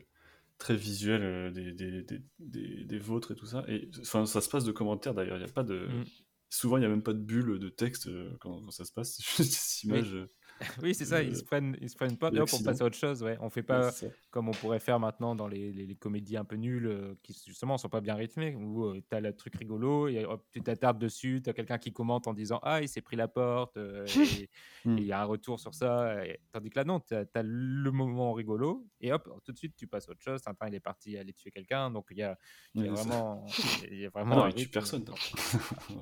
[0.59, 3.64] très visuels, euh, des, des, des, des, des vôtres et tout ça.
[3.68, 5.36] Et enfin, ça se passe de commentaires d'ailleurs.
[5.36, 5.86] Il y a pas de.
[5.86, 6.05] Mm.
[6.51, 8.92] Souvent, il n'y a même pas de bulle de texte euh, quand, quand ça se
[8.92, 9.16] passe.
[9.16, 10.16] C'est juste des images.
[10.82, 12.52] Oui, c'est ça, ils Euh, se prennent, ils se prennent une porte et hop, on
[12.52, 12.70] l'accident.
[12.70, 13.22] passe à autre chose.
[13.22, 13.36] Ouais.
[13.40, 13.90] On fait pas
[14.30, 17.32] comme on pourrait faire maintenant dans les, les- les comédies un peu nulles euh, qui
[17.46, 20.98] justement sont pas bien rythmées, où tu as le truc rigolo et hop, tu t'attardes
[20.98, 24.04] dessus, tu as quelqu'un qui commente en disant Ah, il s'est pris la porte, euh,
[24.46, 24.50] et
[24.84, 24.96] Hmm.
[24.96, 26.24] il y a un retour sur ça.
[26.24, 29.74] et- tandis que là, non, tu as, le moment rigolo et hop, tout de suite,
[29.76, 30.40] tu passes à autre chose.
[30.42, 32.38] Tintin, il est parti aller tuer quelqu'un, donc il y a,
[32.74, 33.46] y a vraiment.
[33.90, 35.04] Y a vraiment non, il tue personne.
[35.04, 35.14] non.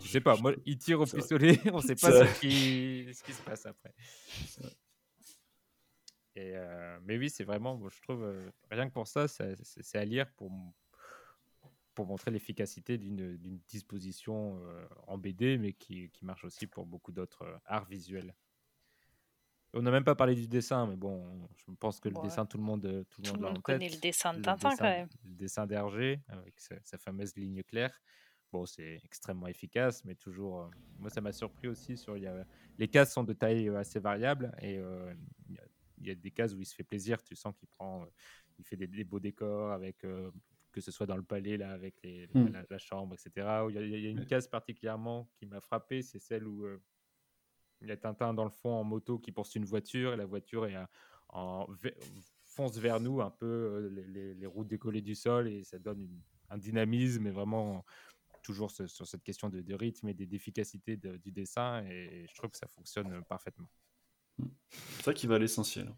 [0.01, 3.23] Je sais pas, moi, il tire au pistolet, on sait pas C'est ce qui, ce
[3.23, 3.95] qui se passe après.
[6.35, 10.05] Et, euh, mais oui, c'est vraiment, je trouve, euh, rien que pour ça, c'est à
[10.05, 10.53] lire pour,
[11.95, 17.11] pour montrer l'efficacité d'une disposition euh, en BD, mais qui, qui marche aussi pour beaucoup
[17.13, 18.35] d'autres arts visuels.
[19.73, 22.23] On n'a même pas parlé du dessin, mais bon, je pense que le Ouais.
[22.23, 23.95] dessin, tout le monde, tout le Tout monde monde connaît tête.
[23.95, 25.09] le dessin de Le Tintin, dessin- quand même.
[25.25, 28.01] Le dessin d'Hergé, avec sa, sa fameuse ligne claire.
[28.53, 30.61] Bon, c'est extrêmement efficace, mais toujours.
[30.63, 30.69] euh,
[30.99, 31.97] moi, ça m'a surpris aussi.
[31.97, 32.47] Sur, y a-
[32.79, 35.13] les cases sont de taille euh, assez variable et euh,
[35.49, 35.65] il y, a-
[35.99, 37.23] il y a des cases où il se fait plaisir.
[37.23, 38.07] Tu sens qu'il prend, euh,
[38.59, 39.99] il fait des, des beaux décors avec.
[40.73, 42.49] que ce soit dans le palais là avec les, Hmm.
[42.53, 43.29] la, la chambre etc
[43.71, 46.67] il y a, il y a une case particulièrement qui m'a frappé c'est celle où
[47.81, 50.27] il y a Tintin dans le fond en moto qui poursuit une voiture et la
[50.27, 50.77] voiture est
[51.31, 51.67] en
[52.45, 56.01] fonce vers nous un peu les, les- les roues décollées du sol et ça donne
[56.03, 56.21] une-
[56.51, 57.83] un dynamisme et vraiment
[58.47, 62.27] toujours ce- sur cette question de, de rythme et de- d'efficacité de- du dessin et
[62.29, 63.69] je trouve que ça fonctionne euh, parfaitement.
[64.71, 65.93] C'est ça qui va à l'essentiel.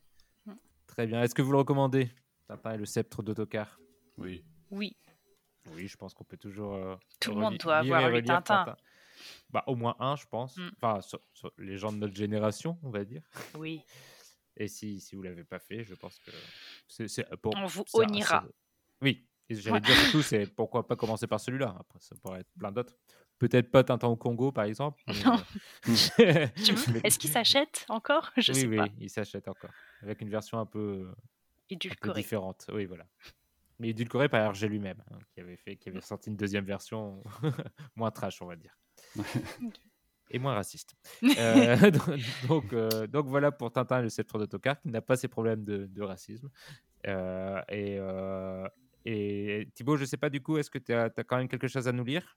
[0.87, 1.23] Très bien.
[1.23, 2.11] Est-ce que vous le recommandez?
[2.47, 3.79] Tintin et le sceptre d'autocar?
[4.17, 4.43] Oui.
[4.71, 4.97] Oui.
[5.73, 6.75] Oui, je pense qu'on peut toujours.
[6.75, 8.75] euh, Tout le monde doit avoir lu Tintin.
[9.51, 10.57] Bah, au moins un, je pense.
[10.57, 10.71] Mm.
[10.77, 13.23] Enfin, sur- sur les gens de notre génération, on va dire.
[13.57, 13.83] Oui.
[14.57, 16.31] Et si, si vous l'avez pas fait, je pense que
[17.07, 17.53] c'est pour.
[17.57, 18.45] On vous honira.
[19.03, 21.75] Oui, et j'allais dire surtout, c'est pourquoi pas commencer par celui-là.
[21.79, 22.95] Après, ça pourrait être plein d'autres.
[23.39, 25.01] Peut-être pas Tintin au Congo, par exemple.
[25.25, 25.37] Non.
[25.89, 26.47] euh,
[26.93, 28.33] mais- Est-ce qu'il s'achète encore?
[28.37, 28.89] Je oui, sais oui, pas.
[28.99, 29.71] il s'achète encore.
[30.03, 31.17] Avec une version un peu, un peu
[31.71, 32.21] Édulcoré.
[32.21, 32.67] différente.
[32.73, 33.07] Oui, voilà.
[33.79, 37.23] Mais édulcoré par Hergé lui-même, hein, qui avait fait, qui avait sorti une deuxième version
[37.95, 38.77] moins trash, on va dire.
[40.31, 40.95] Et moins raciste.
[41.39, 42.11] Euh, donc,
[42.49, 45.65] donc, euh, donc voilà pour Tintin et le sceptre d'autocar, qui n'a pas ces problèmes
[45.65, 46.51] de, de racisme.
[47.07, 48.67] Euh, et, euh,
[49.11, 51.89] et Thibaut, je sais pas du coup, est-ce que tu as, quand même quelque chose
[51.89, 52.37] à nous lire?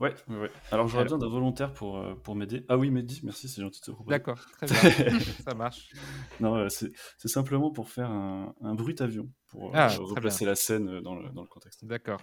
[0.00, 0.50] Ouais, ouais.
[0.70, 2.64] Alors j'aurais besoin d'un volontaire pour, euh, pour m'aider.
[2.68, 4.18] Ah oui, Mehdi, merci, c'est gentil de te proposer.
[4.18, 5.92] D'accord, très bien, ça marche.
[6.40, 10.54] Non, euh, c'est simplement pour faire un, un bruit avion, pour euh, Ah, replacer la
[10.54, 11.84] scène dans le, dans le contexte.
[11.84, 12.22] D'accord.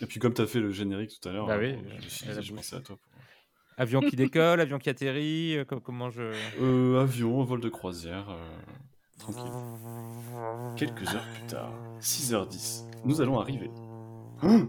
[0.00, 2.52] Et puis comme tu as fait le générique tout à l'heure, Bah oui, je, je
[2.54, 2.96] pensais à toi.
[2.96, 3.10] pour-
[3.76, 6.22] Avion qui décolle, avion qui atterrit, euh, co- comment je...
[6.58, 8.28] Euh, avion, vol de croisière,
[9.20, 9.52] tranquille.
[10.76, 13.70] Quelques heures plus tard, 6h10, nous allons arriver.
[14.42, 14.68] Hein?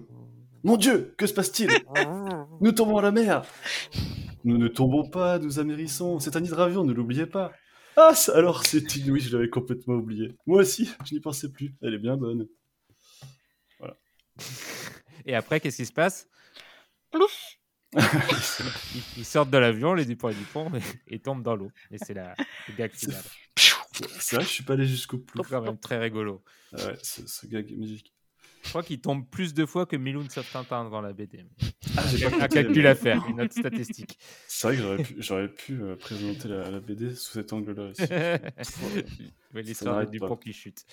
[0.64, 1.70] Mon Dieu, que se passe-t-il?
[2.60, 3.44] Nous tombons à la mer
[4.44, 6.20] Nous ne tombons pas, nous amérissons.
[6.20, 7.52] C'est un hydravion, ne l'oubliez pas.
[7.98, 9.12] Ah, ça alors, c'est une...
[9.12, 10.36] Oui, je l'avais complètement oublié.
[10.46, 11.74] Moi aussi, je n'y pensais plus.
[11.82, 12.48] Elle est bien bonne.
[15.26, 16.28] Et après, qu'est-ce qui se passe?
[17.12, 17.58] Plouf
[17.94, 18.02] ils,
[19.18, 21.72] ils sortent de l'avion, les Dupont et Dupont, et, et tombent dans l'eau.
[21.92, 22.36] Et c'est la
[22.78, 23.22] gag final.
[24.20, 25.42] C'est vrai que je suis pas allé jusqu'au plus.
[25.44, 26.44] C'est quand même très rigolo.
[26.74, 28.14] Ah ouais, ce, ce gag est magique.
[28.64, 31.44] Je crois qu'il tombe plus de fois que Milou sauf Tintin dans la BD.
[31.98, 34.20] Ah, j'ai pas Un calcul à faire, une autre statistique.
[34.48, 37.90] C'est vrai que j'aurais pu, j'aurais pu euh, présenter la, la BD sous cet angle-là
[37.90, 38.04] aussi.
[39.54, 40.44] Ouais, L'histoire Dupont pas.
[40.44, 40.86] qui chute.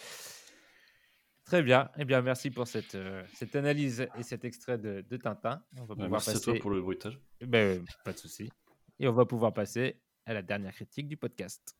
[1.44, 1.90] Très bien.
[1.98, 5.62] Eh bien, merci pour cette, euh, cette analyse et cet extrait de, de Tintin.
[5.76, 7.18] On va Ouais, pouvoir merci à toi pour le bruitage.
[7.42, 8.50] Ben, euh, pas de souci.
[8.98, 11.76] Et on va pouvoir passer à la dernière critique du podcast.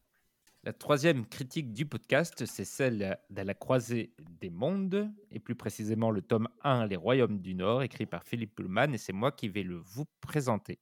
[0.65, 6.11] La troisième critique du podcast, c'est celle de la croisée des mondes, et plus précisément
[6.11, 9.49] le tome 1, Les Royaumes du Nord, écrit par Philippe Pullman, et c'est moi qui
[9.49, 10.81] vais le vous présenter.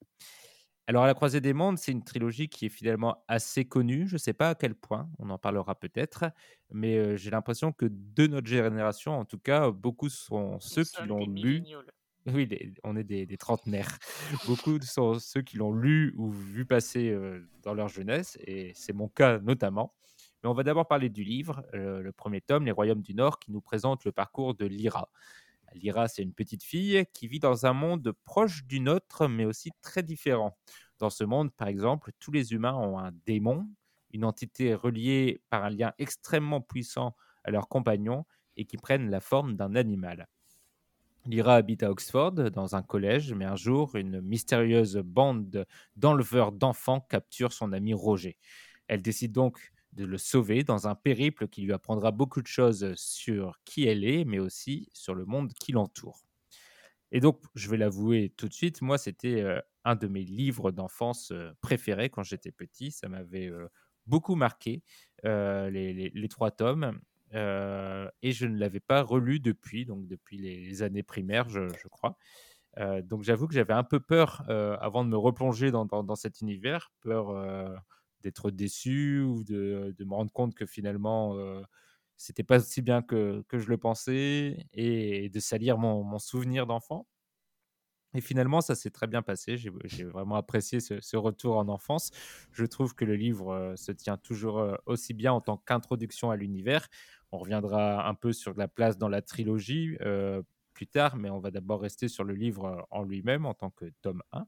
[0.86, 4.06] Alors, à la croisée des mondes, c'est une trilogie qui est finalement assez connue.
[4.06, 6.24] Je ne sais pas à quel point, on en parlera peut-être,
[6.70, 11.02] mais euh, j'ai l'impression que de notre génération, en tout cas, beaucoup sont ceux qui
[11.02, 11.66] l'ont lu.
[12.26, 12.48] Oui,
[12.82, 13.98] on est des, trentenaires.
[14.46, 17.16] Beaucoup sont ceux qui l'ont lu ou vu passer
[17.62, 19.94] dans leur jeunesse, et c'est mon cas notamment.
[20.42, 23.52] Mais on va d'abord parler du livre, le premier tome, Les Royaumes du Nord, qui
[23.52, 25.08] nous présente le parcours de Lyra.
[25.74, 29.70] Lyra, c'est une petite fille qui vit dans un monde proche du nôtre, mais aussi
[29.82, 30.56] très différent.
[30.98, 33.68] Dans ce monde, par exemple, tous les humains ont un démon,
[34.12, 37.14] une entité reliée par un lien extrêmement puissant
[37.44, 38.24] à leurs compagnons
[38.56, 40.26] et qui prennent la forme d'un animal.
[41.26, 45.66] Lyra habite à Oxford, dans un collège, mais un jour, une mystérieuse bande
[45.96, 48.38] d'enleveurs d'enfants capture son ami Roger.
[48.88, 52.94] Elle décide donc de le sauver dans un périple qui lui apprendra beaucoup de choses
[52.96, 56.26] sur qui elle est, mais aussi sur le monde qui l'entoure.
[57.12, 60.70] Et donc, je vais l'avouer tout de suite, moi, c'était euh, un de mes livres
[60.72, 62.90] d'enfance euh, préférés quand j'étais petit.
[62.90, 63.68] Ça m'avait euh,
[64.06, 64.82] beaucoup marqué,
[65.22, 67.00] les, trois tomes.
[67.32, 72.16] Et je ne l'avais pas relu depuis, donc depuis les années primaires, je, crois.
[73.02, 74.44] donc j'avoue que j'avais un peu peur
[74.80, 77.34] avant de me replonger dans, cet univers, peur
[78.22, 81.36] d'être déçu ou de, me rendre compte que finalement
[82.16, 87.06] c'était pas aussi bien que, je le pensais et de salir mon souvenir d'enfant.
[88.16, 89.56] Et finalement, ça s'est très bien passé.
[89.56, 92.10] J'ai vraiment apprécié ce, retour en enfance.
[92.52, 96.88] Je trouve que le livre se tient toujours aussi bien en tant qu'introduction à l'univers.
[97.30, 99.96] On reviendra un peu sur la place dans la trilogie
[100.72, 103.86] plus tard, mais on va d'abord rester sur le livre en lui-même en tant que
[104.02, 104.46] tome 1.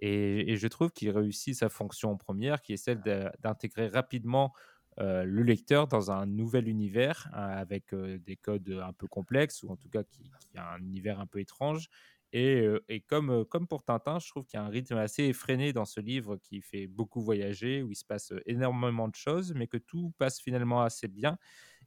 [0.00, 3.00] Et, je trouve qu'il réussit sa fonction première, qui est celle
[3.40, 4.52] d'intégrer rapidement
[4.98, 9.62] euh, le lecteur dans un nouvel univers hein, avec euh, des codes un peu complexes,
[9.62, 11.88] ou en tout cas qui, a un univers un peu étrange.
[12.32, 16.00] Et, comme, pour Tintin, je trouve qu'il y a un rythme assez effréné dans ce
[16.00, 20.12] livre qui fait beaucoup voyager, où il se passe énormément de choses, mais que tout
[20.18, 21.38] passe finalement assez bien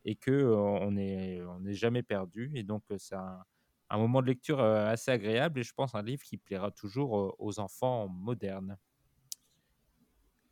[0.06, 2.52] et n'est on est jamais perdu.
[2.56, 3.46] Et donc, ça
[3.90, 7.60] un moment de lecture assez agréable et je pense un livre qui plaira toujours aux
[7.60, 8.78] enfants modernes.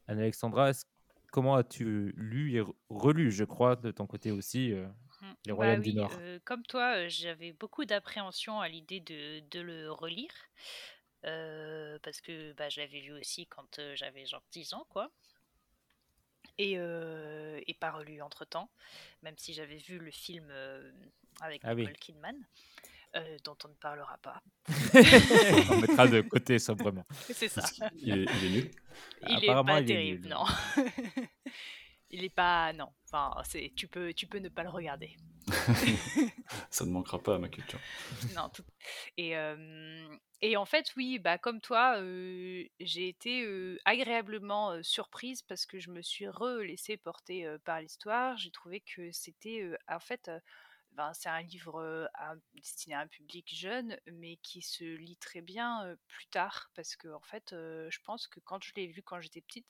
[0.08, 0.72] Anne-Alexandra,
[1.32, 4.74] comment as-tu lu et relu, je crois, de ton côté aussi,
[5.22, 5.34] mmh.
[5.46, 6.12] Les bah Royaumes du Nord
[6.44, 10.34] Comme toi, j'avais beaucoup d'appréhension à l'idée de, de, le relire.
[11.24, 15.12] parce que bah, je l'avais lu aussi quand j'avais genre 10 ans, quoi.
[16.58, 18.70] Et, et pas relu entre temps,
[19.24, 20.52] même si j'avais vu le film
[21.40, 22.36] avec ah Nicole Kidman.
[23.14, 24.42] Euh, dont on ne parlera pas.
[25.70, 27.06] on mettra de côté sobrement.
[27.30, 27.62] C'est ça.
[27.98, 28.72] Il est, il est, nul.
[29.28, 30.46] Il est pas terrible, non.
[32.12, 32.90] il est pas, non.
[33.06, 35.16] Enfin, c'est, tu peux, tu peux ne pas le regarder.
[36.70, 37.80] ça ne manquera pas à ma culture.
[38.36, 38.50] Non.
[38.50, 38.64] Tout...
[39.18, 40.08] Et, euh,
[40.42, 43.48] et en fait, oui, bah comme toi, euh, j'ai été
[43.86, 48.38] agréablement surprise parce que je me suis re-laissée porter par l'histoire.
[48.38, 50.30] J'ai trouvé que c'était, en fait
[50.94, 52.10] ben, c'est un livre
[52.54, 57.08] destiné à un public jeune, mais qui se lit très bien plus tard, parce que
[57.08, 59.68] en fait, je pense que quand je l'ai vu quand j'étais petite,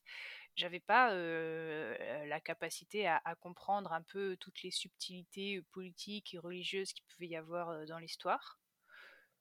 [0.56, 7.06] j'avais pas la capacité à, comprendre un peu toutes les subtilités politiques et religieuses qu'il
[7.06, 8.60] pouvait y avoir dans l'histoire.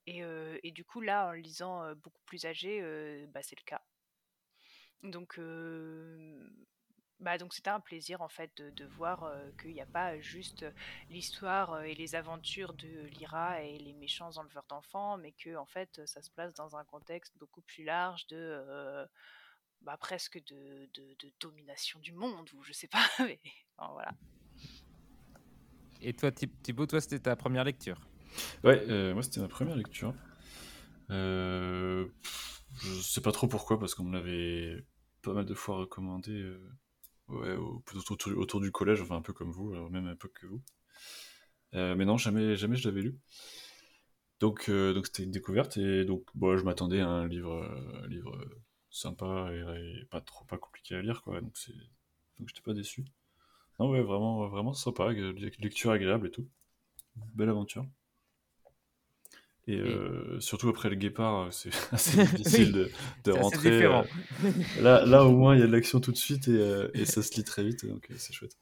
[0.07, 0.23] Et,
[0.63, 2.81] et, du coup, là, en lisant beaucoup plus âgé,
[3.29, 3.83] bah, c'est le cas.
[5.03, 5.39] Donc,
[7.21, 9.31] bah, donc c'était un plaisir en fait de, voir
[9.61, 10.65] qu'il n'y a pas juste
[11.11, 16.01] l'histoire et les aventures de Lyra et les méchants enleveurs d'enfants, mais que en fait
[16.07, 19.07] ça se place dans un contexte beaucoup plus large de
[19.83, 23.05] bah, presque de, de, domination du monde ou je sais pas.
[23.21, 23.41] Mais,
[23.79, 24.13] voilà.
[26.03, 28.01] Et toi Thibaut, toi c'était ta première lecture?
[28.65, 30.15] Ouais, euh, moi c'était ma première lecture.
[31.11, 32.07] Euh,
[32.75, 34.85] je sais pas trop pourquoi parce qu'on me l'avait
[35.23, 36.57] pas mal de fois recommandé
[37.29, 40.63] ouais, autour, autour, du collège, enfin un peu comme vous, même un peu que vous.
[41.75, 43.19] Euh, mais non, jamais, jamais je l'avais lu.
[44.41, 48.07] Donc, euh, donc c'était une découverte et donc, bon, je m'attendais à un livre, euh,
[48.09, 48.39] livre
[48.91, 51.41] sympa et, pas trop pas compliqué à lire, quoi.
[51.41, 51.75] Donc c'est,
[52.39, 53.05] donc j'étais pas déçu.
[53.79, 56.47] Non, ouais, vraiment, vraiment sympa, lecture agréable et tout.
[57.35, 57.87] Belle aventure.
[59.67, 62.91] Et, euh, surtout après le guépard, euh, c'est assez difficile de,
[63.25, 63.85] de rentrer.
[63.85, 64.03] Euh,
[64.81, 67.05] là, là, au moins, il y a de l'action tout de suite et, euh, et,
[67.05, 68.57] ça se lit très vite, donc c'est chouette.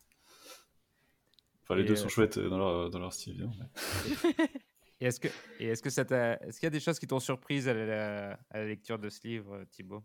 [1.62, 3.48] Enfin, les deux sont chouettes dans leur, dans leur style.
[5.00, 5.28] et est-ce que,
[5.60, 8.58] est-ce que ça est-ce qu'il y a des choses qui t'ont surprise à la, à
[8.58, 10.02] la, lecture de ce livre, Thibaut?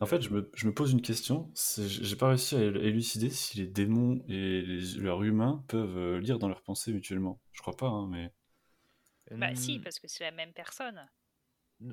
[0.00, 1.50] En fait, je me, je me pose une question.
[1.76, 6.20] J'ai pas réussi à él- élucider si les démons et les, leurs humains peuvent euh,
[6.20, 7.40] lire dans leurs pensées mutuellement.
[7.52, 8.32] Je crois pas, hein, mais.
[9.36, 11.08] Bah si, parce que c'est la même personne.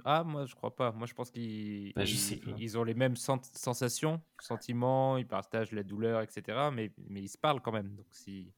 [0.05, 0.91] Ah, moi, je crois pas.
[0.93, 6.21] Moi, je pense qu'ils Bah, ils- ont les mêmes sensations, sentiments, ils partagent la douleur,
[6.21, 6.71] etc.
[6.71, 7.93] Mais, mais ils se parlent quand même.
[7.95, 8.53] Donc, si,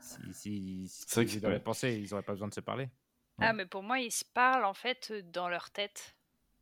[0.00, 1.64] si, si, si C'est vrai ils que- étaient dans les ouais.
[1.64, 2.90] pensées, ils n'auraient pas besoin de se parler.
[3.40, 6.16] Ah, mais pour moi, ils se parlent en fait dans leur tête.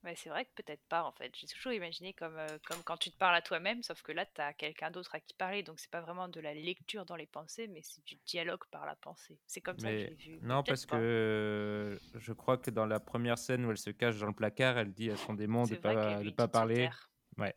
[0.04, 1.32] Mais c'est vrai que peut-être pas en fait.
[1.34, 4.26] J'ai toujours imaginé comme, euh, comme quand tu te parles à toi-même, sauf que là,
[4.26, 5.62] tu as quelqu'un d'autre à qui parler.
[5.62, 8.86] Donc, c'est pas vraiment de la lecture dans les pensées, mais c'est du dialogue par
[8.86, 9.38] la pensée.
[9.46, 10.38] C'est comme ça que l'ai vu.
[10.42, 10.98] non, parce pas.
[10.98, 14.78] que je crois que dans la première scène où elle se cache dans le placard,
[14.78, 16.88] elle dit à son démon de pas, de pas parler.
[17.36, 17.54] Ouais.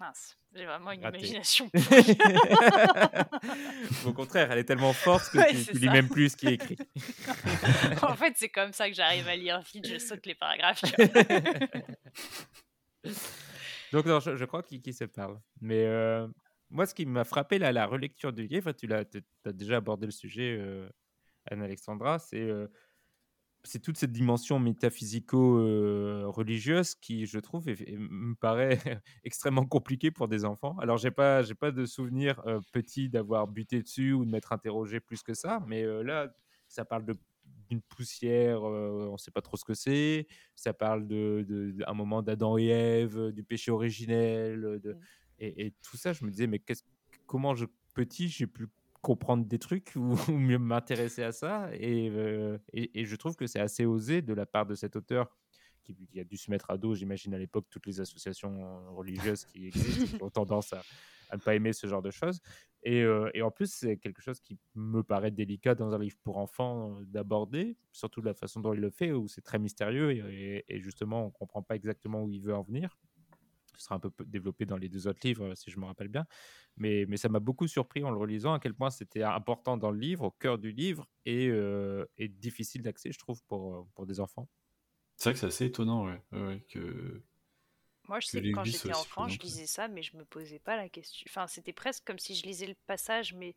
[0.00, 1.18] Mince, j'ai vraiment une Raté.
[1.18, 1.70] imagination.
[4.06, 6.54] Au contraire, elle est tellement forte que Ouais, tu, lis même plus ce qui est
[6.54, 6.78] écrit.
[8.02, 10.82] en fait, c'est comme ça que j'arrive à lire vite, je saute les paragraphes.
[13.92, 15.38] Donc, non, je, je crois qu'ils se parlent.
[15.60, 16.26] Mais euh,
[16.70, 19.04] moi, ce qui m'a frappé là, la relecture du livre, tu as
[19.52, 20.88] déjà abordé le sujet, euh,
[21.50, 22.68] Anne-Alexandra, c'est euh,
[23.62, 28.78] c'est toute cette dimension métaphysico-religieuse qui, je trouve, est- est- me paraît
[29.24, 30.76] extrêmement compliquée pour des enfants.
[30.78, 34.52] Alors, j'ai pas, j'ai pas de souvenir euh, petit d'avoir buté dessus ou de m'être
[34.52, 36.32] interrogé plus que ça, mais euh, là,
[36.68, 37.16] ça parle de
[37.68, 40.26] d'une poussière, euh, on ne sait pas trop ce que c'est.
[40.56, 45.00] Ça parle de, de- d'un moment d'Adam et Ève, du péché originel, de, Mm.
[45.38, 46.12] et, et tout ça.
[46.12, 46.60] Je me disais, mais
[47.26, 48.66] comment je petit j'ai pu
[49.00, 53.46] comprendre des trucs ou, mieux m'intéresser à ça et, euh, et, et je trouve que
[53.46, 55.36] c'est assez osé de la part de cet auteur
[55.82, 59.44] qui, a dû se mettre à dos, j'imagine à l'époque, toutes les associations euh, religieuses
[59.44, 60.82] qui existent ont tendance à,
[61.30, 62.40] à ne pas aimer ce genre de choses.
[62.82, 66.16] Et, euh, et en plus, c'est quelque chose qui me paraît délicat dans un livre
[66.22, 70.12] pour enfants d'aborder, surtout de la façon dont il le fait, où c'est très mystérieux
[70.12, 72.98] et- et justement, on ne comprend pas exactement où il veut en venir.
[73.76, 76.08] Ce sera un peu développé dans les deux autres livres, euh, si je me rappelle
[76.08, 76.26] bien.
[76.76, 79.90] Mais, mais ça m'a beaucoup surpris en le relisant, à quel point c'était important dans
[79.90, 83.82] le livre, au cœur du livre, et, euh, et difficile d'accès, je trouve, pour, euh,
[83.94, 84.48] pour des enfants.
[85.16, 86.64] C'est vrai que c'est assez étonnant, ouais.
[86.68, 87.22] que...
[88.08, 90.58] Moi, je Que sais que quand j'étais enfant, je lisais ça, mais je me posais
[90.58, 91.24] pas la question.
[91.28, 93.54] Enfin, c'était presque comme si je lisais le passage, mais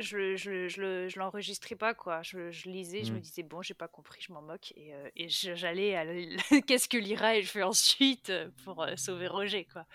[0.00, 2.22] je, je, je, le- je l'enregistrais pas, quoi.
[2.22, 3.20] Je, je lisais, je me Mm.
[3.20, 4.72] disais, bon, j'ai pas compris, je m'en moque.
[4.76, 6.04] Et, euh, et j'allais à
[6.66, 9.86] qu'est-ce que l'Ira et je fais ensuite euh, pour euh, sauver Roger, quoi.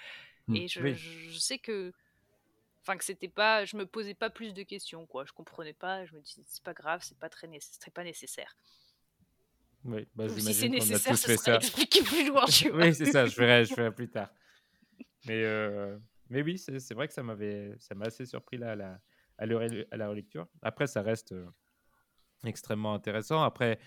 [0.47, 0.55] Mm.
[0.55, 0.93] Et je, Oui.
[0.93, 1.93] je, je sais que.
[2.83, 3.65] Enfin, que c'était pas.
[3.65, 5.25] Je me posais pas plus de questions, quoi.
[5.25, 6.05] Je comprenais pas.
[6.05, 8.55] Je me disais, c'est pas grave, c'est pas très c'est pas nécessaire.
[9.85, 11.57] Oui, bah, Ou si c'est nécessaire, ce ça.
[11.57, 12.87] expliqué plus loin, tu vois.
[12.87, 14.29] oui, c'est ça, je ferai, je ferai plus tard.
[15.25, 15.97] Mais, euh,
[16.29, 18.99] mais oui, c'est c'est vrai que ça m'avait, ça m'a assez surpris là, la,
[19.37, 20.47] à, la relecture.
[20.61, 21.45] Après, ça reste euh,
[22.45, 23.43] extrêmement intéressant.
[23.43, 23.79] Après,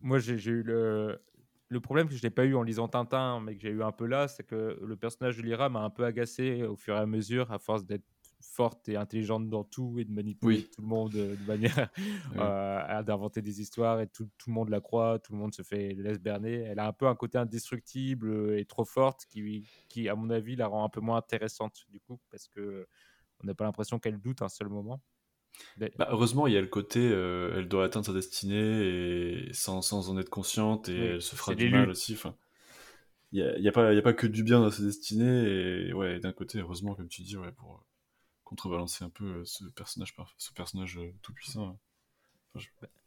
[0.00, 1.20] moi, j'ai eu le,
[1.68, 3.92] le problème que je n'ai pas eu en lisant Tintin, mais que j'ai eu un
[3.92, 6.98] peu là, c'est que le personnage de Lyra m'a un peu agacé au fur et
[6.98, 8.04] à mesure, à force d'être
[8.42, 10.70] forte et intelligente dans tout et de manipuler Oui.
[10.74, 11.90] tout le monde euh, de manière
[12.32, 12.38] Oui.
[12.38, 15.54] euh, à- d'inventer des histoires et tout, tout le monde la croit, tout le monde
[15.54, 16.62] se fait laisse berner.
[16.62, 20.56] Elle a un peu un côté indestructible et trop forte qui, qui, à mon avis,
[20.56, 22.86] la rend un peu moins intéressante du coup, parce que
[23.42, 25.00] on n'a pas l'impression qu'elle doute un seul moment.
[25.76, 29.52] Mais- Bah, heureusement, il y a le côté, euh, elle doit atteindre sa destinée et
[29.52, 32.16] sans, sans en être consciente et Oui, elle se fera du mal aussi.
[33.32, 34.82] Il y a, y a pas, il y a pas que du bien dans sa
[34.82, 37.78] destinée et ouais, d'un côté, heureusement, comme tu dis, ouais, pour euh,
[38.44, 41.78] contrebalancer un peu euh, ce personnage, ce personnage tout puissant.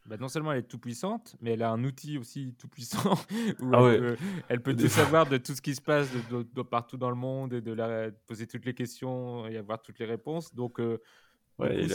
[0.07, 2.99] Bah, non seulement elle est tout puissante, mais elle a un outil aussi tout puissant
[3.59, 3.97] où Ah elle, ouais.
[3.97, 4.17] peut,
[4.49, 7.15] elle tout savoir de tout ce qui se passe de, de- de partout dans le
[7.15, 10.53] monde et de, la, de poser toutes les questions et avoir toutes les réponses.
[10.53, 11.01] Donc, euh,
[11.57, 11.91] Ouais, coup, il-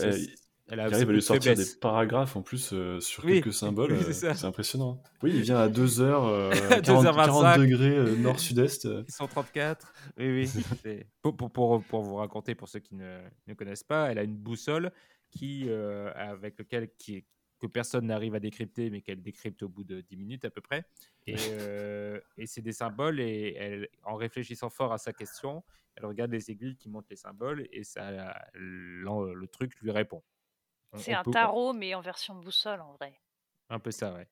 [0.69, 3.53] elle a il arrive à lui sortir des paragraphes en plus euh, sur Oui, quelques
[3.53, 3.93] symboles.
[4.09, 5.03] oui, c'est euh, c'est impressionnant.
[5.23, 7.15] Oui, il vient à 2h, euh, À 40, 2h25.
[7.27, 8.87] 40 degrés euh, nord-sud-est.
[8.87, 9.05] euh.
[9.09, 9.93] 134.
[10.19, 10.49] Oui, oui.
[10.49, 14.19] c'est- Pour, pour, pour, pour vous raconter, pour ceux qui ne, ne connaissent pas, elle
[14.19, 14.91] a une boussole
[15.31, 17.25] qui, euh, avec lequel, qui,
[17.61, 20.61] que personne n'arrive à décrypter, mais qu'elle décrypte au bout de 10 minutes à peu
[20.61, 20.85] près.
[21.27, 25.63] Et, euh, et c'est des symboles, et elle, en réfléchissant fort à sa question,
[25.97, 30.23] elle regarde les aiguilles qui montrent les symboles, et ça, le truc lui répond.
[30.93, 33.13] On- C'est on un peut- tarot, mais en version boussole, en vrai.
[33.69, 34.27] Un peu ça, ouais.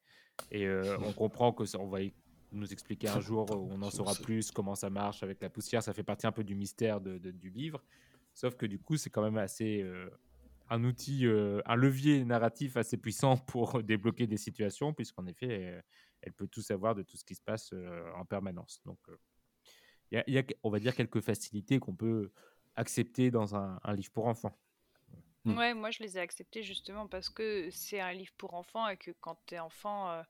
[0.50, 2.14] Et euh, on comprend que ça, on va y-
[2.50, 5.82] nous expliquer un jour où on en saura plus comment ça marche avec la poussière.
[5.82, 7.82] Ça fait partie un peu du mystère de- de- du livre.
[8.32, 10.08] Sauf que du coup, c'est quand même assez euh,
[10.70, 15.82] un outil, euh, un levier narratif assez puissant pour débloquer des situations, puisqu'en effet, euh,
[16.22, 18.80] elle peut tout savoir de tout ce qui se passe euh, en permanence.
[18.84, 19.16] Donc, euh,
[20.10, 22.30] il y a- il y a, on va dire, quelques facilités qu'on peut
[22.76, 24.56] accepter dans un, un livre pour enfants.
[25.44, 25.56] Mm.
[25.56, 28.96] Ouais, moi je les ai acceptés justement parce que c'est un livre pour enfants et
[28.96, 30.22] que quand t'es enfant, euh,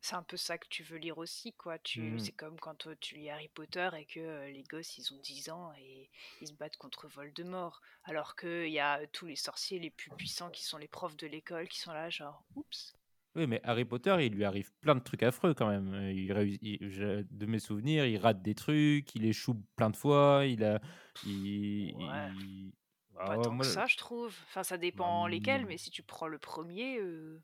[0.00, 1.78] C'est un peu ça que tu veux lire aussi, quoi.
[1.78, 2.18] Tu, Mmh.
[2.20, 5.50] c'est comme quand tu lis Harry Potter et que euh, les gosses, ils ont 10
[5.50, 6.08] ans et
[6.40, 7.82] ils se battent contre Voldemort.
[8.04, 11.26] Alors qu'il y a tous les sorciers les plus puissants qui sont les profs de
[11.26, 12.94] l'école qui sont là, genre, oups.
[13.34, 15.94] Oui, mais Harry Potter, il lui arrive plein de trucs affreux quand même.
[16.10, 20.64] Il il- de mes souvenirs, il rate des trucs, il échoue plein de fois, il
[20.64, 20.80] a.
[21.26, 22.28] Il, Ouais.
[22.36, 22.72] il-
[23.14, 24.34] Pas Ah ouais, tant moi, que ça, je trouve.
[24.44, 27.42] Enfin, ça dépend lesquels, mais si tu prends le premier, euh,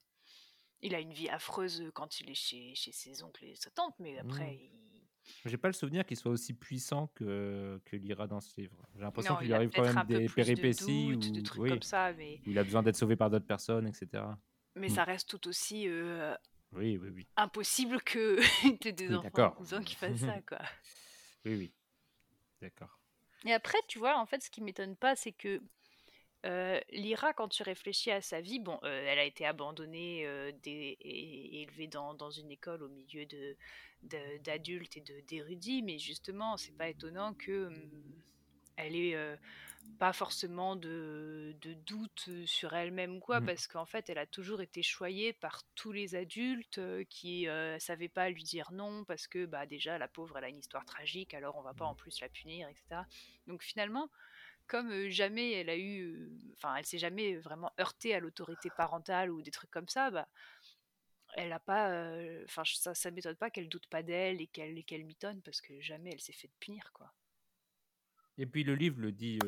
[0.85, 3.95] il a une vie affreuse quand il est chez, chez ses oncles et sa tante,
[3.99, 4.59] mais après, Hmm.
[4.63, 4.71] il...
[5.47, 8.77] J'ai pas le souvenir qu'il soit aussi puissant que, que Lyra dans ce livre.
[8.95, 11.43] J'ai l'impression qu'il il lui a arrive quand même des de péripéties doutes, de ou
[11.43, 14.23] trucs oui, comme ça, mais, il a besoin d'être sauvé par d'autres personnes, etc.
[14.75, 14.95] mais Hmm.
[14.95, 16.37] ça reste tout aussi euh,
[16.73, 17.27] Oui, oui, oui.
[17.37, 18.39] impossible que
[18.81, 20.61] t'aies des Oui, enfants cousins qui fassent ça, quoi.
[21.47, 21.73] Oui, oui.
[22.61, 22.99] D'accord.
[23.47, 25.63] Et après, tu vois, en fait, ce qui m'étonne pas, c'est que
[26.45, 30.53] euh, Lyra, quand tu réfléchis à sa vie, bon, euh, elle a été abandonnée euh,
[30.63, 33.57] des- et, et élevée dans, dans une école au milieu de
[34.43, 37.91] d'adultes et de d'érudits, mais justement, c'est pas étonnant que hum,
[38.77, 39.39] elle ait
[39.99, 43.47] pas forcément de, de doute sur elle-même quoi, Mm.
[43.47, 47.47] parce qu'en fait, elle a toujours été choyée par tous les adultes qui
[47.79, 50.85] savaient pas lui dire non, parce que bah déjà la pauvre, elle a une histoire
[50.85, 53.07] tragique, alors on va pas en plus la punir, etc.
[53.47, 54.11] Donc finalement,
[54.67, 59.43] comme jamais elle a eu, enfin, elle s'est jamais vraiment heurtée à l'autorité parentale ou
[59.43, 60.29] des trucs comme ça, bah,
[61.37, 62.13] elle a pas,
[62.45, 65.81] enfin, ça, ça m'étonne pas qu'elle doute pas d'elle et qu'elle qu'elle mitonne parce que
[65.81, 67.13] jamais elle s'est fait punir, quoi.
[68.37, 69.39] Et puis le livre le dit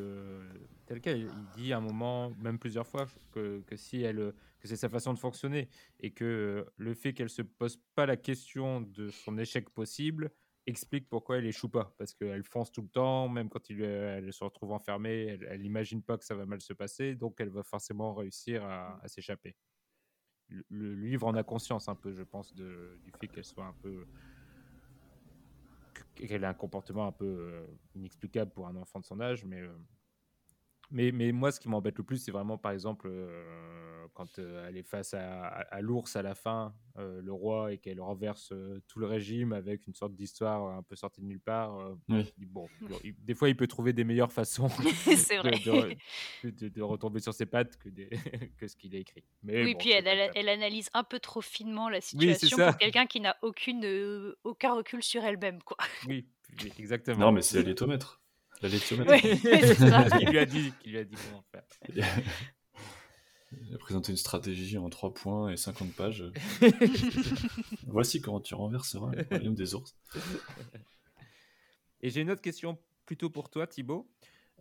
[0.85, 1.19] tel quel.
[1.19, 4.89] Il dit à un moment, même plusieurs fois, que, que si elle, que c'est sa
[4.89, 9.37] façon de fonctionner et que le fait qu'elle se pose pas la question de son
[9.37, 10.31] échec possible
[10.67, 14.17] explique pourquoi elle échoue pas, parce qu'elle fonce tout le temps, même quand il, euh,
[14.17, 17.39] elle se retrouve enfermée, elle, elle imagine pas que ça va mal se passer, donc
[17.39, 19.55] elle va forcément réussir à, à s'échapper.
[20.49, 23.65] Le, le livre en a conscience un peu, je pense, de, du fait qu'elle soit
[23.65, 24.05] un peu
[26.15, 29.61] qu'elle a un comportement un peu euh, inexplicable pour un enfant de son âge, mais,
[29.61, 29.71] euh,
[30.89, 34.65] mais, mais moi, ce qui m'embête le plus, c'est vraiment, par exemple, euh, quand euh,
[34.67, 37.99] elle est face à, à, à l'ours à la fin, euh, le roi, et qu'elle
[38.01, 41.77] renverse euh, tout le régime avec une sorte d'histoire un peu sortie de nulle part.
[41.79, 42.33] euh, Oui.
[42.37, 42.67] bon,
[43.03, 45.93] il- des fois, il peut trouver des meilleures façons de,
[46.43, 48.09] de, de- de retomber sur ses pattes que, des,
[48.57, 49.23] que ce qu'il a écrit.
[49.43, 53.19] Mais Oui, bon, puis elle, analyse un peu trop finement la situation pour quelqu'un qui
[53.19, 55.77] n'a aucune, euh, aucun recul sur elle-même, quoi.
[56.07, 56.27] Oui,
[56.79, 57.19] exactement.
[57.19, 58.21] Non, mais c'est la littomètre.
[58.61, 58.69] La.
[58.69, 58.79] Oui,
[59.41, 60.09] c'est ça.
[60.17, 61.63] qui lui a dit, qui lui a dit comment faire.
[63.51, 66.23] Il a présenté une stratégie en 3 points et 50 pages.
[67.87, 69.95] Voici comment tu renverseras le royaume des ours.
[72.01, 74.09] Et j'ai une autre question plutôt pour toi, Thibaut.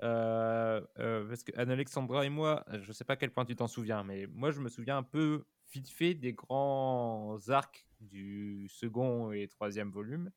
[0.03, 3.57] Euh, euh, parce que Anne-Alexandra et moi, je ne sais pas à quel point tu
[3.57, 8.69] t'en souviens, mais moi je me souviens un peu vite fait des grands arcs du
[8.69, 10.31] second et troisième volume.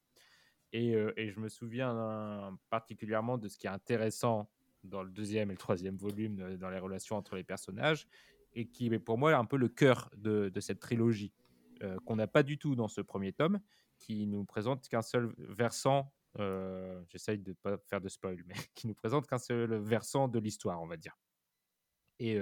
[0.71, 4.49] Et, euh, et je me souviens euh, particulièrement de ce qui est intéressant
[4.83, 8.07] dans le deuxième et le troisième volume, dans les relations entre les personnages,
[8.53, 11.33] et qui est pour moi un peu le cœur de, cette trilogie,
[11.83, 13.59] euh, qu'on n'a pas du tout dans ce premier tome,
[13.97, 18.53] qui nous présente qu'un seul versant, euh, j'essaye de ne pas faire de spoil, mais
[18.75, 21.17] qui nous présente qu'un seul versant de l'histoire, on va dire.
[22.21, 22.37] Et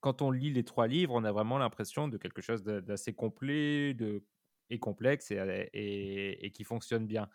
[0.00, 3.12] quand on lit les trois livres, on a vraiment l'impression de quelque chose d'a- d'assez
[3.12, 4.24] complet de,
[4.70, 5.36] et complexe et,
[5.72, 7.28] et- et qui fonctionne bien.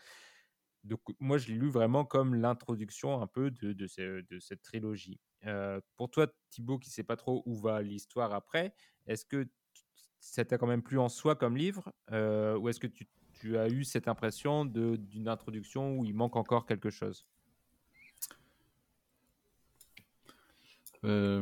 [0.84, 4.64] Donc, moi, je l'ai lu vraiment comme l'introduction un peu de, de ce- de cette
[4.64, 5.20] trilogie.
[5.46, 8.74] Euh, pour toi, Thibaut, qui ne sait pas trop où va l'histoire après,
[9.06, 9.48] est-ce que
[10.20, 13.58] ça t'a quand même plu en soi comme livre euh, ou est-ce que tu, tu
[13.58, 17.26] as eu cette impression d'une introduction où il manque encore quelque chose?
[21.04, 21.42] Euh,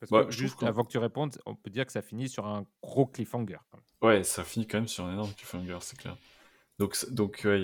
[0.00, 2.28] Parce bah, que trouve juste avant que tu répondes, on peut dire que ça finit
[2.28, 3.58] sur un gros cliffhanger.
[3.70, 3.86] quand même.
[4.02, 6.16] Ouais, ça finit quand même sur un énorme cliffhanger, c'est clair.
[6.78, 7.60] Donc, donc ouais,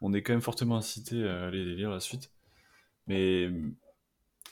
[0.00, 2.32] on, est quand même fortement incité à aller lire la suite.
[3.06, 3.50] Mais,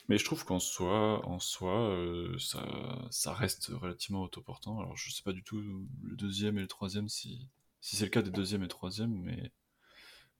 [0.09, 2.63] mais je trouve qu'en soi, en soi euh, ça,
[3.11, 4.79] ça reste relativement autoportant.
[4.79, 5.59] Alors, je sais pas du tout
[6.03, 7.47] le deuxième et le troisième, si,
[7.81, 9.51] si c'est le cas des deuxième et troisième, mais,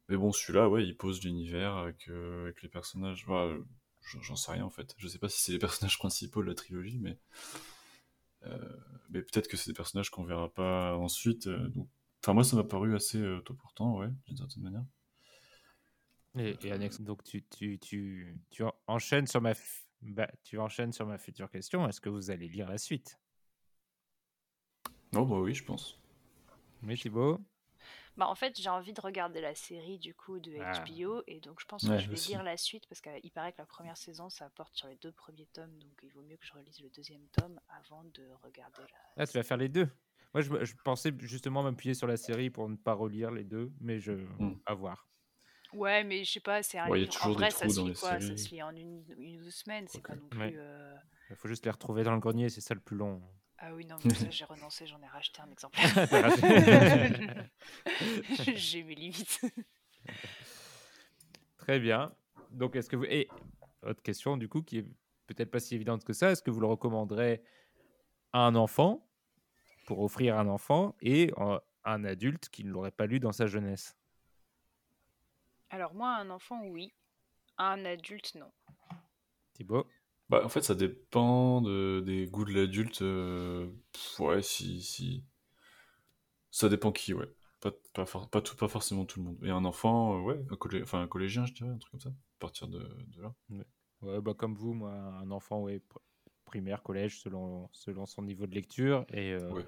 [0.09, 3.25] mais bon, celui-là, ouais, il pose l'univers avec, euh, avec les personnages.
[3.27, 4.95] J'en j'en sais rien en fait.
[4.97, 7.17] Je sais pas si c'est les personnages principaux de la trilogie, mais.
[8.45, 8.77] Euh,
[9.09, 11.47] mais peut-être que c'est des personnages qu'on verra pas ensuite.
[11.47, 11.87] euh, donc...
[12.23, 14.83] Enfin, moi, ça m'a paru assez euh, autoportant, ouais, d'une certaine manière.
[16.37, 20.57] Et, et annexe, donc tu, tu, tu, tu en- enchaînes sur ma, f- bah, tu
[20.59, 21.87] enchaînes sur ma future question.
[21.87, 23.17] Est-ce que vous allez lire la suite?
[25.15, 25.99] Oh, bah oui, je pense.
[26.83, 27.39] Oui, Thibaut?
[28.17, 30.83] Bah, en fait, j'ai envie de regarder la série du coup de Ah.
[30.85, 32.29] HBO et donc je pense que Ouais, je vais aussi.
[32.29, 35.11] lire la suite parce qu'il paraît que la première saison ça porte sur les deux
[35.13, 38.81] premiers tomes donc il vaut mieux que je relise le deuxième tome avant de regarder
[38.81, 39.23] la.
[39.23, 39.89] Ah, tu vas faire les deux.
[40.33, 43.99] Moi, je, pensais justement m'appuyer sur la série pour ne pas relire les deux, mais
[43.99, 44.11] je.
[44.11, 44.59] Hmm.
[44.65, 45.07] À voir.
[45.73, 47.15] Ouais, mais je sais pas, c'est un Ouais, il y a livre.
[47.15, 48.37] En toujours des vrai, ça trous se dans lit Ça séries.
[48.39, 50.39] se lit en une, une ou deux semaines, c'est pas non plus.
[50.39, 50.53] Ouais.
[50.55, 50.95] euh,
[51.29, 53.21] Il faut juste les retrouver dans le grenier, c'est ça le plus long.
[53.61, 56.07] Ah oui, non, mais ça j'ai renoncé, j'en ai racheté un exemplaire.
[58.55, 59.41] J'ai mes limites.
[61.57, 62.13] Très bien.
[62.51, 63.03] Donc, est-ce que vous.
[63.05, 63.27] Et
[63.83, 64.85] autre question, du coup, qui est
[65.27, 67.43] peut-être pas si évidente que ça, est-ce que vous le recommanderez
[68.31, 69.05] à un enfant,
[69.85, 73.19] pour offrir à un enfant, et euh, à un adulte qui ne l'aurait pas lu
[73.19, 73.95] dans sa jeunesse?
[75.69, 76.93] Alors moi, un enfant, oui.
[77.57, 78.51] Un adulte, non.
[79.53, 79.85] Thibaut?
[80.29, 83.01] Bah, en fait, ça dépend de, des goûts de l'adulte.
[83.01, 85.23] euh, pff, ouais, si, si.
[86.51, 87.27] Ça dépend qui, ouais.
[87.61, 89.37] Pas, pas, for- pas, tout, pas forcément tout le monde.
[89.43, 91.99] Et un enfant, euh, ouais, un, collé- enfin, un collégien, je dirais, un truc comme
[91.99, 92.09] ça.
[92.09, 93.33] À partir de, de là.
[94.01, 95.99] Ouais, bah, comme vous, moi, un enfant, ouais, pr-
[96.45, 99.05] primaire, collège, selon, selon son niveau de lecture.
[99.13, 99.65] Et, euh, Ouais.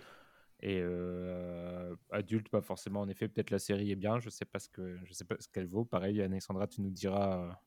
[0.61, 3.01] et euh, adulte, pas forcément.
[3.01, 4.19] En effet, peut-être la série est bien.
[4.19, 5.85] Je sais pas ce que je sais pas ce qu'elle vaut.
[5.85, 7.59] Pareil, Alexandra, tu nous diras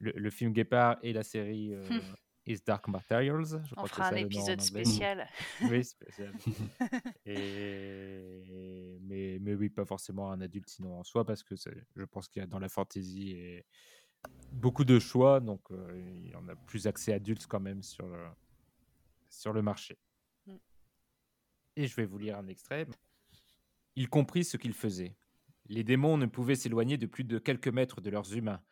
[0.00, 2.00] le, le film Guépard et la série euh,
[2.46, 3.62] Is Dark Materials.
[3.64, 5.28] Je On crois que fera un ça épisode spécial.
[5.70, 6.34] Oui, spécial.
[7.26, 8.98] et...
[9.02, 12.40] mais, mais oui, pas forcément un adulte sinon en soi, parce que je pense qu'il
[12.40, 13.66] y a dans la fantasy et
[14.52, 18.06] beaucoup de choix, donc euh, il y en a plus accès adulte quand même sur
[18.06, 18.26] le,
[19.28, 19.98] sur le marché.
[20.46, 20.56] Mm.
[21.76, 22.86] Et je vais vous lire un extrait.
[23.96, 25.16] Il comprit ce qu'il faisait.
[25.66, 28.62] Les démons ne pouvaient s'éloigner de plus de quelques mètres de leurs humains.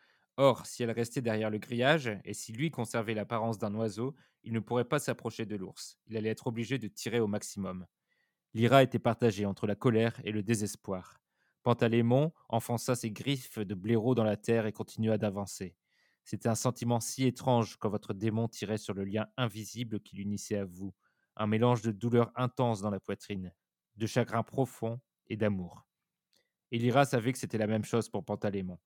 [0.41, 4.53] Or, si elle restait derrière le grillage, et si lui conservait l'apparence d'un oiseau, il
[4.53, 5.99] ne pourrait pas s'approcher de l'ours.
[6.07, 7.85] Il allait être obligé de tirer au maximum.
[8.53, 11.19] Lyra était partagée entre la colère et le désespoir.
[11.61, 15.75] Pantalémon enfonça ses griffes de blaireau dans la terre et continua d'avancer.
[16.23, 20.59] C'était un sentiment si étrange quand votre démon tirait sur le lien invisible qui l'unissait
[20.59, 20.95] à vous,
[21.35, 23.53] un mélange de douleur intense dans la poitrine,
[23.97, 25.85] de chagrin profond et d'amour.
[26.71, 28.79] Et Lyra savait que c'était la même chose pour Pantalémon.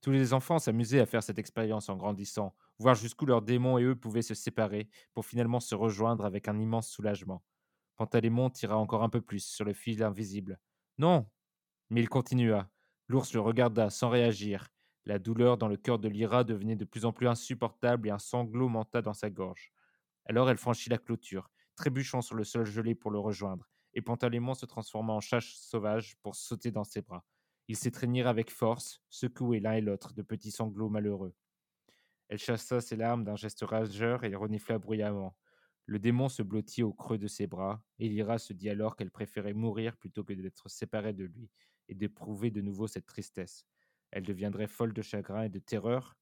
[0.00, 3.84] Tous les enfants s'amusaient à faire cette expérience en grandissant, voir jusqu'où leurs démons et
[3.84, 7.44] eux pouvaient se séparer pour finalement se rejoindre avec un immense soulagement.
[7.96, 10.58] Pantalémon tira encore un peu plus sur le fil invisible.
[10.96, 11.28] Non
[11.90, 12.70] Mais il continua.
[13.08, 14.68] L'ours le regarda sans réagir.
[15.04, 18.18] La douleur dans le cœur de Lyra devenait de plus en plus insupportable et un
[18.18, 19.70] sanglot monta dans sa gorge.
[20.24, 24.54] Alors elle franchit la clôture, trébuchant sur le sol gelé pour le rejoindre, et Pantalémon
[24.54, 27.24] se transforma en chasse sauvage pour sauter dans ses bras.
[27.70, 31.36] Ils s'étreignirent avec force, secoués l'un et l'autre de petits sanglots malheureux.
[32.26, 35.36] Elle chassa ses larmes d'un geste rageur et renifla bruyamment.
[35.86, 39.12] Le démon se blottit au creux de ses bras, et Lyra se dit alors qu'elle
[39.12, 41.48] préférait mourir plutôt que d'être séparée de lui,
[41.86, 43.64] et d'éprouver de nouveau cette tristesse.
[44.10, 46.16] Elle deviendrait folle de chagrin et de terreur.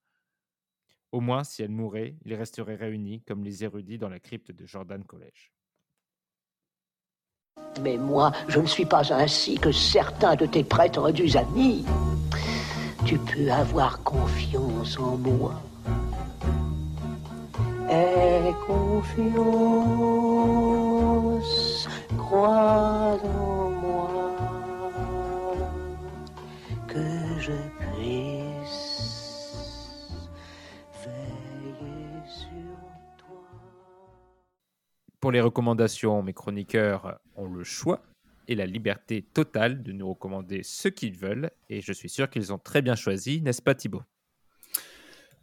[1.12, 4.66] Au moins, si elle mourait, ils resteraient réunis comme les érudits dans la crypte de
[4.66, 5.55] Jordan College.
[7.82, 11.84] Mais moi, je ne suis pas ainsi que certains de tes prétendus amis.
[13.04, 15.54] Tu peux avoir confiance en moi.
[17.90, 19.09] Aie confiance,
[22.18, 23.68] crois en
[35.31, 38.03] Les recommandations, mes chroniqueurs ont le choix
[38.47, 42.53] et la liberté totale de nous recommander ce qu'ils veulent, et je suis sûr qu'ils
[42.53, 44.03] ont très bien choisi, n'est-ce pas Thibaut?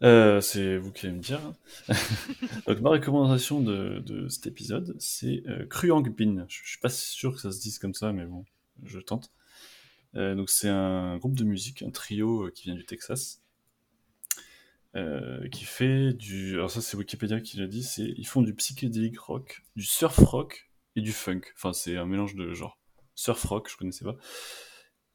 [0.02, 1.40] Euh, c'est vous qui allez me dire.
[2.66, 6.44] Donc ma recommandation de, cet épisode, c'est euh, Kruang Bin.
[6.48, 8.44] Je, je suis pas sûr que ça se dise comme ça, mais bon,
[8.84, 9.30] je tente.
[10.16, 13.42] Euh, donc c'est un groupe de musique, un trio euh, qui vient du Texas,
[14.96, 16.54] euh, qui fait du.
[16.54, 17.82] Alors ça c'est Wikipédia qui l'a dit.
[17.82, 21.42] C'est ils font du psychédélique rock, du surf rock et du funk.
[21.54, 22.78] Enfin c'est un mélange de genres.
[23.14, 24.16] Surf rock, je connaissais pas,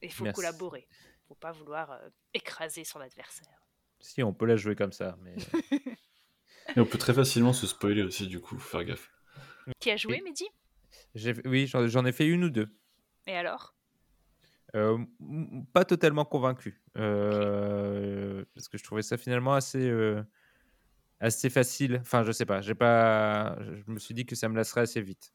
[0.00, 0.36] Et il faut Merci.
[0.36, 0.86] collaborer.
[1.26, 1.98] faut pas vouloir
[2.34, 3.63] écraser son adversaire.
[4.04, 5.16] Si, on peut la jouer comme ça.
[5.22, 5.34] Mais...
[6.76, 9.10] Et on peut très facilement se spoiler aussi, du coup, faut faire gaffe.
[9.80, 10.44] Qui a joué, Mehdi?
[11.46, 12.68] Oui, j'en ai fait une ou deux.
[13.26, 13.74] Et alors?
[14.76, 14.98] Euh,
[15.72, 16.82] pas totalement convaincu.
[16.98, 20.22] Euh, parce que je trouvais ça finalement assez, euh,
[21.20, 21.98] assez facile.
[22.02, 22.60] Enfin, je sais pas.
[22.60, 23.56] J'ai pas.
[23.62, 25.32] Je me suis dit que ça me lasserait assez vite.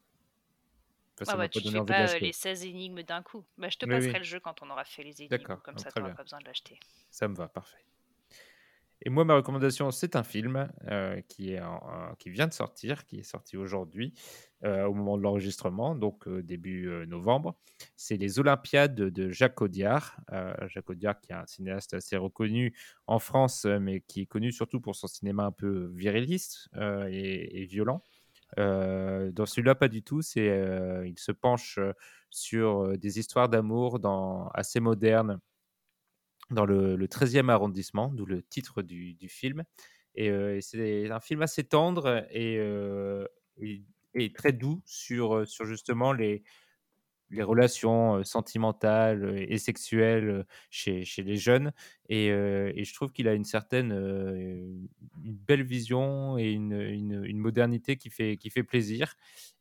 [1.16, 3.22] Enfin, ça Ah bah, pas tu te donné fais pas euh, les 16 énigmes d'un
[3.22, 3.44] coup.
[3.58, 4.18] Bah, je te passerai oui.
[4.18, 5.36] le jeu quand on aura fait les énigmes.
[5.36, 6.14] D'accord, Comme ça, tu bien.
[6.14, 6.78] pas besoin de l'acheter.
[7.10, 7.84] Ça me va, parfait.
[9.02, 11.62] Et moi, ma recommandation, c'est un film euh, qui, est
[12.18, 14.12] qui vient de sortir, qui est sorti aujourd'hui,
[14.64, 17.56] euh, au moment de l'enregistrement, donc euh, début novembre.
[17.96, 20.20] C'est Les Olympiades de Jacques Audiard.
[20.66, 22.76] Jacques Audiard, qui est un cinéaste assez reconnu
[23.06, 26.68] en France, mais qui est connu surtout pour son cinéma un peu viriliste
[27.08, 28.02] et, et violent.
[28.58, 30.20] Dans celui-là, pas du tout.
[30.20, 31.78] C'est, il se penche
[32.28, 33.98] sur des histoires d'amour
[34.52, 35.40] assez modernes
[36.50, 39.64] dans le, le 13e arrondissement, d'où le titre du, film.
[40.18, 43.26] Euh, et c'est un film assez tendre et, euh,
[44.34, 46.42] très doux sur, euh, justement les,
[47.38, 51.72] relations sentimentales et sexuelles chez les jeunes.
[52.12, 54.88] Et, je trouve qu'il a une certaine, une
[55.24, 59.14] belle vision et une, une- modernité qui fait, qui fait plaisir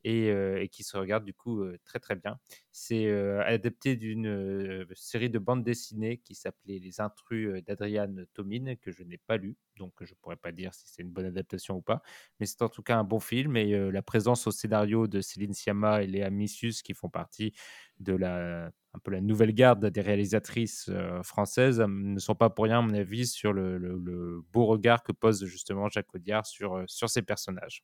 [0.04, 2.40] et, et qui se regarde du coup très très bien.
[2.72, 9.04] C'est adapté d'une série de bandes dessinées qui s'appelait Les Intrus d'Adriane Tomine, que je
[9.04, 11.82] n'ai pas lu, donc je ne pourrais pas dire si c'est une bonne adaptation ou
[11.82, 12.02] pas.
[12.40, 15.54] Mais c'est en tout cas un bon film et la présence au scénario de Céline
[15.54, 17.54] Sciamma et Léa Missius, qui font partie
[18.00, 22.66] de la, un peu la nouvelle garde des réalisatrices euh, françaises, ne sont pas pour
[22.66, 26.46] rien, à mon avis, sur le, le- le beau regard que pose justement Jacques Audiard
[26.46, 27.84] sur, euh, sur ses personnages.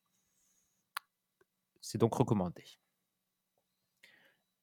[1.82, 2.64] C'est donc recommandé.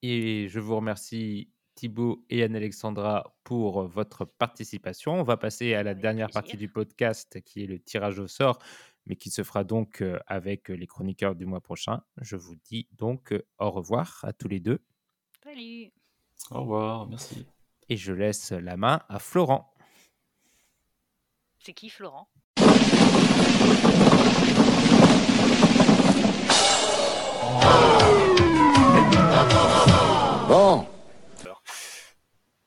[0.03, 5.14] Et je vous remercie Thibaut et Anne-Alexandra pour votre participation.
[5.14, 6.43] On va passer à la Avec dernière plaisir.
[6.43, 8.59] partie du podcast qui est le tirage au sort,
[9.07, 12.03] mais qui se fera donc avec les chroniqueurs du mois prochain.
[12.20, 14.80] Je vous dis donc au revoir à tous les deux
[15.45, 15.93] Salut
[16.51, 17.47] Au revoir, merci.
[17.88, 19.72] et je laisse la main à Florent.
[21.59, 22.28] C'est qui, Florent?
[30.49, 30.86] Bon,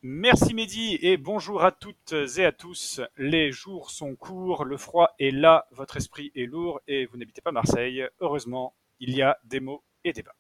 [0.08, 3.02] Merci Mehdi et bonjour à toutes et à tous.
[3.18, 7.42] Les jours sont courts, le froid est là, votre esprit est lourd et vous n'habitez
[7.42, 8.08] pas Marseille.
[8.20, 10.36] Heureusement, il y a des mots et débats.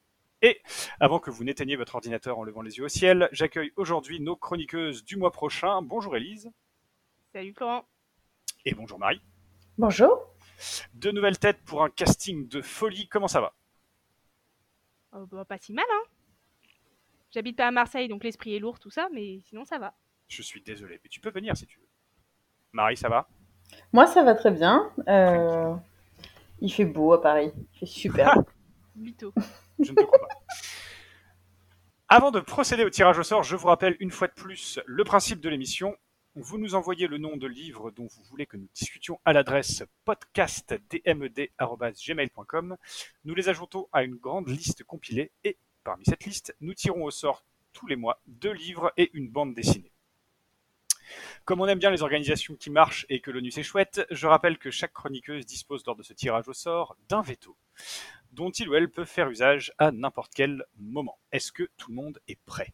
[0.45, 0.61] Et
[0.99, 4.35] avant que vous n'éteigniez votre ordinateur en levant les yeux au ciel, j'accueille aujourd'hui nos
[4.35, 5.81] chroniqueuses du mois prochain.
[5.81, 6.51] Bonjour Élise
[7.33, 7.83] Salut Florent.
[8.63, 9.19] et bonjour Marie.
[9.79, 10.23] Bonjour.
[10.93, 13.07] Deux nouvelles têtes pour un casting de folie.
[13.07, 13.55] Comment ça va?
[15.13, 16.03] Oh, bah, pas si mal, hein.
[17.31, 19.95] J'habite pas à Marseille, donc l'esprit est lourd, tout ça, mais sinon ça va.
[20.27, 21.89] Je suis désolé, mais tu peux venir si tu veux.
[22.71, 23.27] Marie, ça va?
[23.93, 24.93] Moi, ça va très bien.
[25.07, 25.73] Euh,
[26.61, 27.51] Il fait beau à Paris.
[27.73, 28.43] Il fait super.
[28.95, 29.33] Mytho.
[29.79, 30.27] Je ne te crois pas.
[32.07, 35.03] Avant de procéder au tirage au sort, je vous rappelle une fois de plus le
[35.03, 35.97] principe de l'émission.
[36.35, 39.83] Vous nous envoyez le nom de livre dont vous voulez que nous discutions à l'adresse
[40.03, 42.77] podcastdmed.gmail.com.
[43.23, 47.11] Nous les ajoutons à une grande liste compilée et parmi cette liste, nous tirons au
[47.11, 49.91] sort tous les mois deux livres et une bande dessinée.
[51.45, 54.57] Comme on aime bien les organisations qui marchent et que l'ONU c'est chouette, je rappelle
[54.57, 57.55] que chaque chroniqueuse dispose lors de ce tirage au sort d'un veto
[58.35, 61.17] dont il ou elle peut faire usage à n'importe quel moment.
[61.31, 62.73] Est-ce que tout le monde est prêt?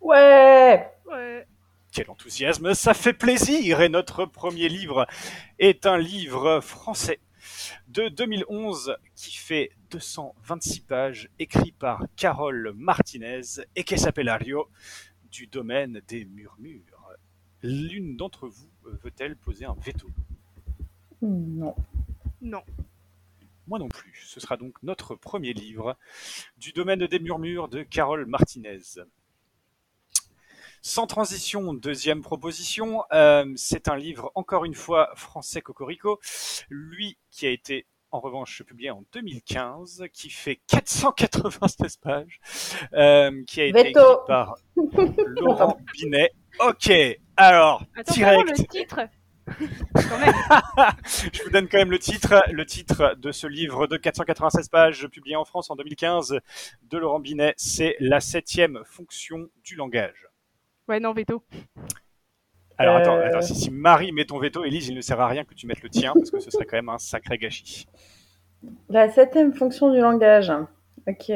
[0.00, 1.46] Ouais Ouais.
[1.92, 5.06] Quel enthousiasme, ça fait plaisir Et notre premier livre
[5.58, 7.20] est un livre français
[7.88, 13.42] de 2011 qui fait 226 pages, écrit par Carole Martinez
[13.76, 14.68] et qui s'appelle Ario?
[15.30, 16.82] Du domaine des murmures.
[17.62, 20.08] L'une d'entre vous euh, veut-elle poser un veto?
[21.22, 21.74] Non.
[22.40, 22.62] Non.
[23.68, 24.24] Moi non plus.
[24.26, 25.96] Ce sera donc notre premier livre
[26.56, 28.80] du domaine des murmures de Carole Martinez.
[30.84, 36.18] Sans transition, deuxième proposition, euh, c'est un livre encore une fois français cocorico,
[36.70, 42.40] lui qui a été en revanche publié en 2015, qui fait 496 pages,
[42.92, 44.00] euh, qui a été Veto.
[44.00, 44.56] écrit par
[45.40, 46.30] Laurent Binet.
[46.60, 46.92] Ok,
[47.36, 49.00] alors, Attends, direct, le titre?
[51.32, 52.42] je vous donne quand même le titre.
[52.52, 56.38] Le titre de ce livre de 496 pages, publié en France en 2015,
[56.82, 60.28] de Laurent Binet, c'est La septième fonction du langage.
[60.88, 61.42] Ouais, non, veto.
[62.78, 63.26] Alors attends, Euh.
[63.26, 65.66] attends, si, si Marie met ton veto, Élise, il ne sert à rien que tu
[65.66, 67.86] mettes le tien, parce que ce serait quand même un sacré gâchis.
[68.88, 70.52] La septième fonction du langage.
[71.08, 71.32] Ok.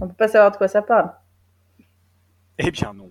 [0.00, 1.12] On peut pas savoir de quoi ça parle.
[2.58, 3.10] Eh bien non.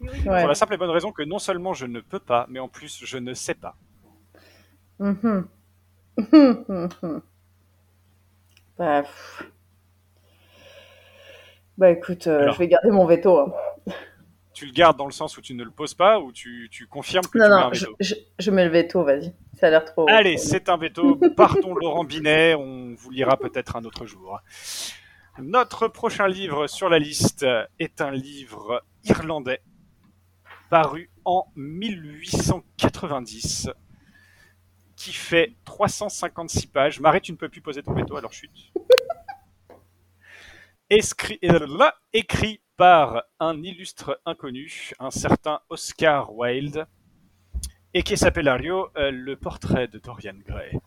[0.00, 0.22] Ouais.
[0.24, 2.68] Pour la simple et bonne raison que non seulement je ne peux pas, mais en
[2.68, 3.76] plus je ne sais pas.
[4.98, 5.46] Mhm.
[6.32, 7.22] Mhm.
[8.78, 9.46] bah, pff.
[11.76, 12.54] Bah, écoute, euh, Alors.
[12.54, 13.38] je vais garder mon veto.
[13.38, 13.52] hein.
[14.52, 16.88] Tu le gardes dans le sens où tu ne le poses pas, ou tu, tu
[16.88, 17.96] confirmes que Non, tu mets un non, je, veto?
[18.00, 19.32] je, je mets le veto, vas-y.
[19.60, 20.06] Ça a l'air trop.
[20.08, 21.14] Allez, c'est un veto.
[21.36, 24.40] Partons Laurent Binet, on vous lira peut-être un autre jour.
[25.40, 27.46] Notre prochain livre sur la liste
[27.78, 29.60] est un livre irlandais
[30.70, 33.70] paru en 1890
[34.96, 37.00] qui fait 356 pages.
[37.00, 38.72] Marie, tu ne peux plus poser ton veto, alors chute.
[40.90, 46.86] Escrit, euh, écrit par un illustre inconnu, un certain Oscar Wilde,
[47.92, 50.78] et qui s'appelle Ario, euh, le portrait de Dorian Gray.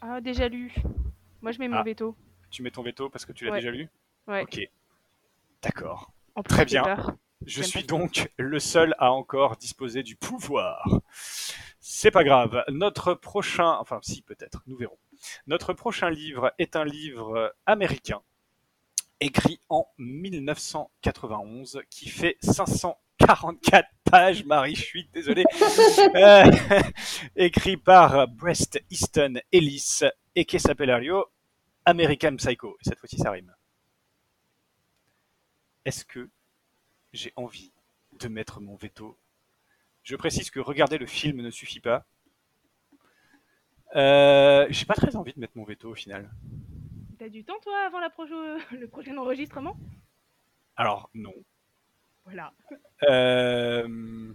[0.00, 0.72] Ah, déjà lu.
[1.42, 1.82] Moi, je mets mon Ah.
[1.82, 2.16] veto.
[2.50, 3.58] Tu mets ton veto parce que tu l'as Ouais.
[3.58, 3.88] déjà lu?
[4.28, 4.42] Ouais.
[4.42, 4.60] Ok.
[5.62, 6.12] D'accord.
[6.44, 6.82] Très bien.
[6.82, 7.14] peur.
[7.44, 11.00] Je suis donc le seul à encore disposer du pouvoir.
[11.80, 12.64] C'est pas grave.
[12.68, 14.98] Notre prochain, enfin si peut-être, nous verrons.
[15.46, 18.22] Notre prochain livre est un livre américain
[19.20, 24.44] écrit en 1991 qui fait 544 pages.
[24.44, 25.44] Marie, je suis désolé.
[26.14, 26.44] Euh,
[27.36, 30.00] écrit par Brest Easton Ellis
[30.34, 31.26] et qui s'appelle Ario?
[31.84, 32.76] American Psycho.
[32.80, 33.55] Et cette fois-ci, ça rime.
[35.86, 36.28] Est-ce que
[37.12, 37.72] j'ai envie
[38.18, 39.16] de mettre mon veto?
[40.02, 42.04] Je précise que regarder le film ne suffit pas.
[43.94, 46.28] Euh, j'ai pas très envie de mettre mon veto au final.
[47.20, 48.08] T'as du temps, toi, avant la
[48.72, 49.78] le prochain enregistrement?
[50.74, 51.32] Alors, non.
[52.24, 52.52] Voilà.
[53.08, 54.34] Euh...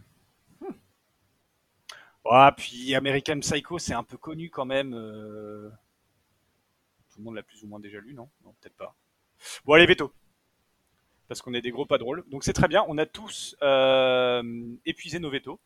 [2.24, 4.94] Ouais, puis American Psycho, c'est un peu connu quand même.
[4.94, 5.70] euh.
[7.10, 8.30] Tout le monde l'a plus ou moins déjà lu, non?
[8.46, 8.96] Non, peut-être pas.
[9.66, 10.14] Bon, allez, veto.
[11.32, 12.26] Parce qu'on est des gros pas drôles.
[12.28, 14.44] Donc c'est très bien, on a tous euh,
[14.86, 15.62] épuisé nos vetos.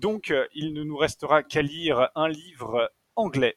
[0.00, 3.56] Donc euh, il ne nous restera qu'à lire un livre anglais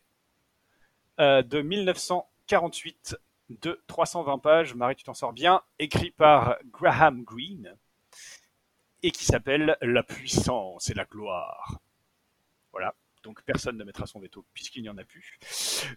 [1.20, 3.18] euh, de 1948
[3.50, 4.76] de 320 pages.
[4.76, 5.64] Marie, tu t'en sors bien.
[5.80, 7.80] Écrit par Graham Greene
[9.02, 11.80] et qui s'appelle La puissance et la gloire.
[12.74, 12.94] Voilà,
[13.24, 15.40] donc personne ne mettra son veto puisqu'il n'y en a plus.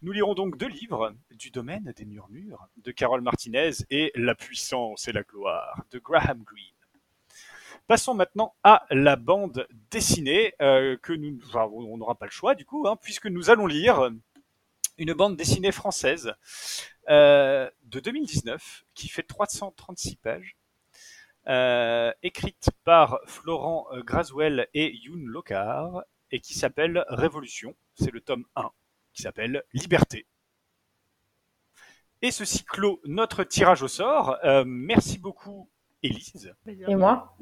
[0.02, 5.08] Nous lirons donc deux livres du domaine des murmures de Carole Martinez et La puissance
[5.08, 6.72] et la gloire de Graham Greene.
[7.86, 11.38] Passons maintenant à la bande dessinée euh, que nous,
[11.96, 14.10] n'aura pas le choix du coup, hein, puisque nous allons lire
[14.98, 16.32] une bande dessinée française
[17.08, 20.56] euh, de 2019 qui fait 336 pages
[21.48, 27.74] euh, écrite par Florent Graswell et Youn Locard, et qui s'appelle Révolution.
[27.94, 28.70] C'est le tome 1,
[29.12, 30.26] qui s'appelle Liberté.
[32.22, 34.36] Et ceci clôt notre tirage au sort.
[34.44, 35.68] Euh, merci beaucoup,
[36.02, 36.52] Élise.
[36.66, 37.36] Et moi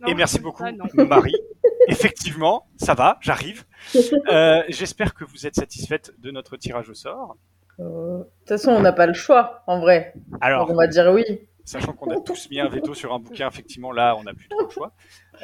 [0.00, 0.64] Non, et merci beaucoup.
[0.94, 1.34] Marie.
[1.88, 3.64] Effectivement, ça va, j'arrive.
[4.28, 7.36] Euh, J'espère que vous êtes satisfaite de notre tirage au sort.
[7.78, 10.14] Euh, De toute façon, on n'a pas le choix, en vrai.
[10.40, 11.24] Alors, Donc, on va dire oui.
[11.64, 14.48] Sachant qu'on a tous mis un veto sur un bouquin, effectivement, là, on n'a plus
[14.48, 14.92] trop le choix.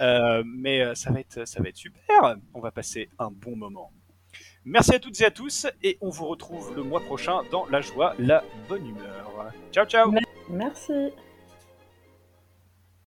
[0.00, 2.36] Euh, mais euh, ça va, ça va être super.
[2.54, 3.92] On va passer un bon moment.
[4.64, 7.80] Merci à toutes et à tous, et on vous retrouve le mois prochain dans la
[7.80, 9.52] joie, la bonne humeur.
[9.72, 10.12] Ciao, ciao
[10.50, 11.12] Merci.